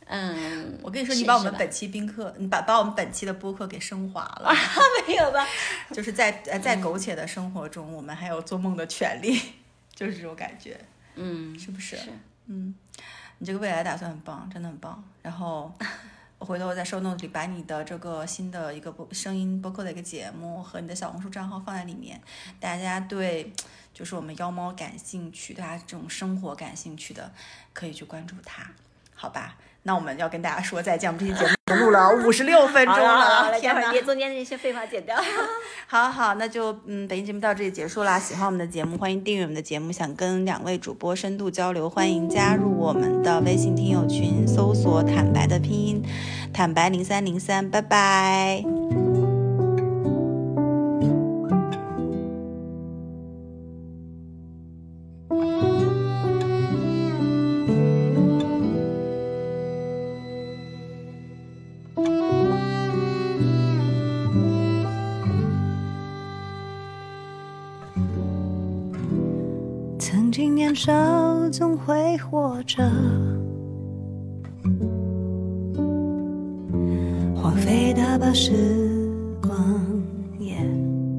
[0.06, 4.52] 嗯， 我跟你说，你把我们本期宾客，你把把我们本期的播客给升华了。
[5.06, 5.46] 没有吧？
[5.92, 9.40] 就是在在苟且的生活中，我们还有做梦的权利。
[9.94, 10.76] 就是这种感觉，
[11.14, 11.96] 嗯，是不是？
[11.96, 12.10] 是，
[12.46, 12.74] 嗯，
[13.38, 15.04] 你这个未来打算很棒，真的很棒。
[15.22, 15.72] 然后
[16.44, 22.20] 回头我在 show notes 里把你的这个新的一个播声音播客的一个节目和你的小红书账号放在里面，
[22.60, 23.50] 大家对
[23.94, 27.32] 就是我们妖猫感兴趣，对它这种生活感兴趣的，
[27.72, 28.70] 可以去关注它，
[29.14, 29.56] 好吧？
[29.86, 33.92] 那我们要跟大家说再见，我们这期节目录了 五十六分钟了，天哪！
[34.00, 35.14] 中间那些废话剪掉。
[35.86, 38.16] 好好，那就嗯，本期节目到这里结束啦。
[38.18, 39.92] 喜欢我们的节目，欢迎订阅我们的节目。
[39.92, 46.02] 想跟两位主播深度交流，欢迎加入我们的微信听友群，搜索“坦白”的拼音，
[46.52, 49.13] 坦白零三零三，拜拜。
[71.56, 72.82] 总会活着，
[77.32, 78.50] 荒废大把时
[79.40, 79.56] 光
[80.40, 80.56] 也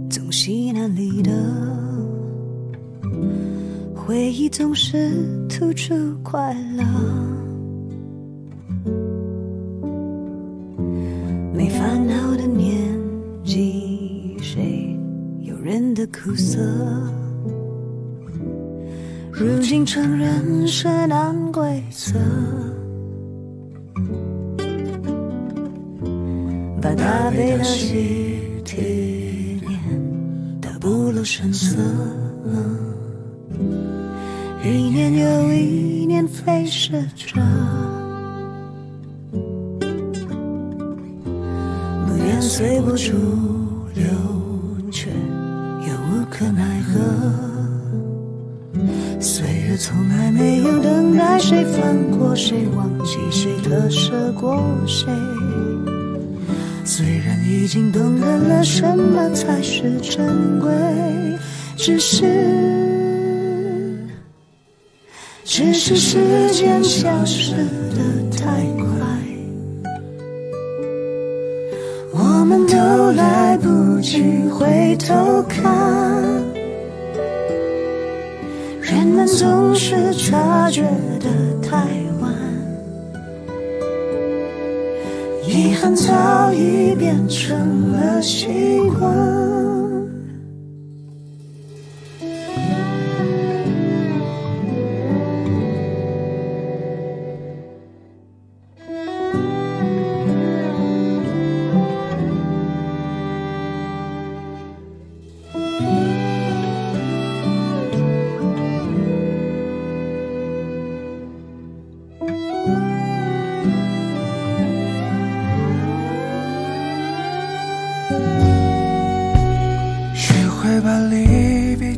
[0.10, 1.32] 总稀难离的，
[3.96, 5.10] 回忆总是
[5.48, 6.84] 突出快乐，
[11.54, 12.76] 没烦恼的年
[13.46, 15.00] 纪，谁
[15.44, 16.60] 有人的苦涩？
[19.96, 22.20] 承认是难规则，
[26.82, 31.78] 把大悲的喜体念得不露声色，
[34.66, 37.39] 一年又一年飞逝着，
[42.06, 43.55] 不愿随波逐。
[52.36, 55.08] 谁，忘记谁，特舍过谁。
[56.84, 60.70] 虽然已经懂得了什么才是珍贵，
[61.78, 62.26] 只是，
[65.44, 69.00] 只是时间消失的太快，
[72.12, 74.22] 我们都来不及
[74.52, 75.64] 回头看。
[78.82, 80.84] 人们总是察觉
[81.20, 81.78] 得太
[85.94, 89.45] 早已变成了习惯。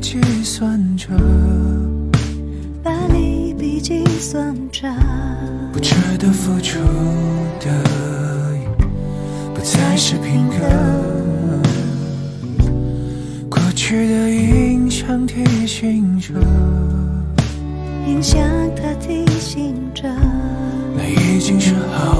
[0.10, 1.10] 计算着。
[2.82, 4.88] 把你比计算着。
[5.74, 6.80] 不值得付出
[7.60, 7.68] 的
[9.53, 10.55] 不再是片刻
[13.49, 16.36] 过去的影像提醒着。
[18.08, 18.41] 影像
[18.78, 20.03] 它提醒着。
[20.95, 22.16] 那已经是好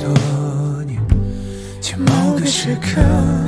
[0.00, 0.98] 多年
[1.80, 3.43] 且某个时刻。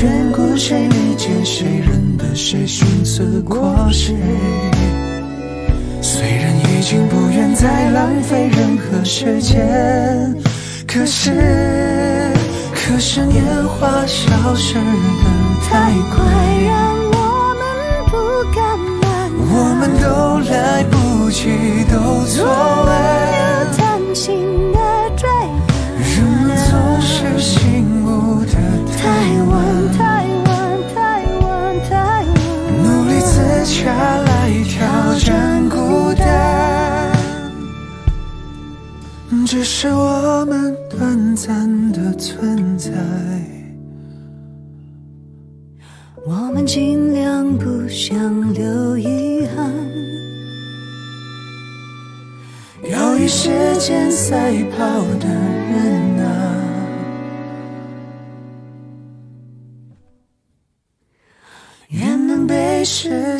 [0.00, 4.16] 眷顾谁，理解谁，认得谁，寻思过谁。
[6.00, 10.34] 虽然已经不愿再浪费任何时间，
[10.88, 12.32] 可是，
[12.72, 14.80] 可是年华消失的
[15.68, 16.24] 太快，
[16.64, 17.62] 让我们
[18.08, 18.16] 不
[18.56, 18.58] 敢
[19.02, 19.04] 慢。
[19.52, 20.06] 我们都
[20.50, 22.90] 来不及，都错了。
[23.36, 23.42] 要
[23.76, 24.32] 贪心
[24.72, 24.78] 的
[25.14, 25.28] 追
[25.98, 26.72] 人们总
[27.02, 28.08] 是醒悟
[28.46, 28.54] 的
[28.96, 29.04] 太
[29.44, 29.52] 晚，
[33.82, 37.10] 下来挑战孤单，
[39.46, 42.90] 只是我们短暂的存在。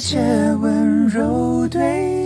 [0.01, 0.19] 且
[0.63, 2.20] 温柔对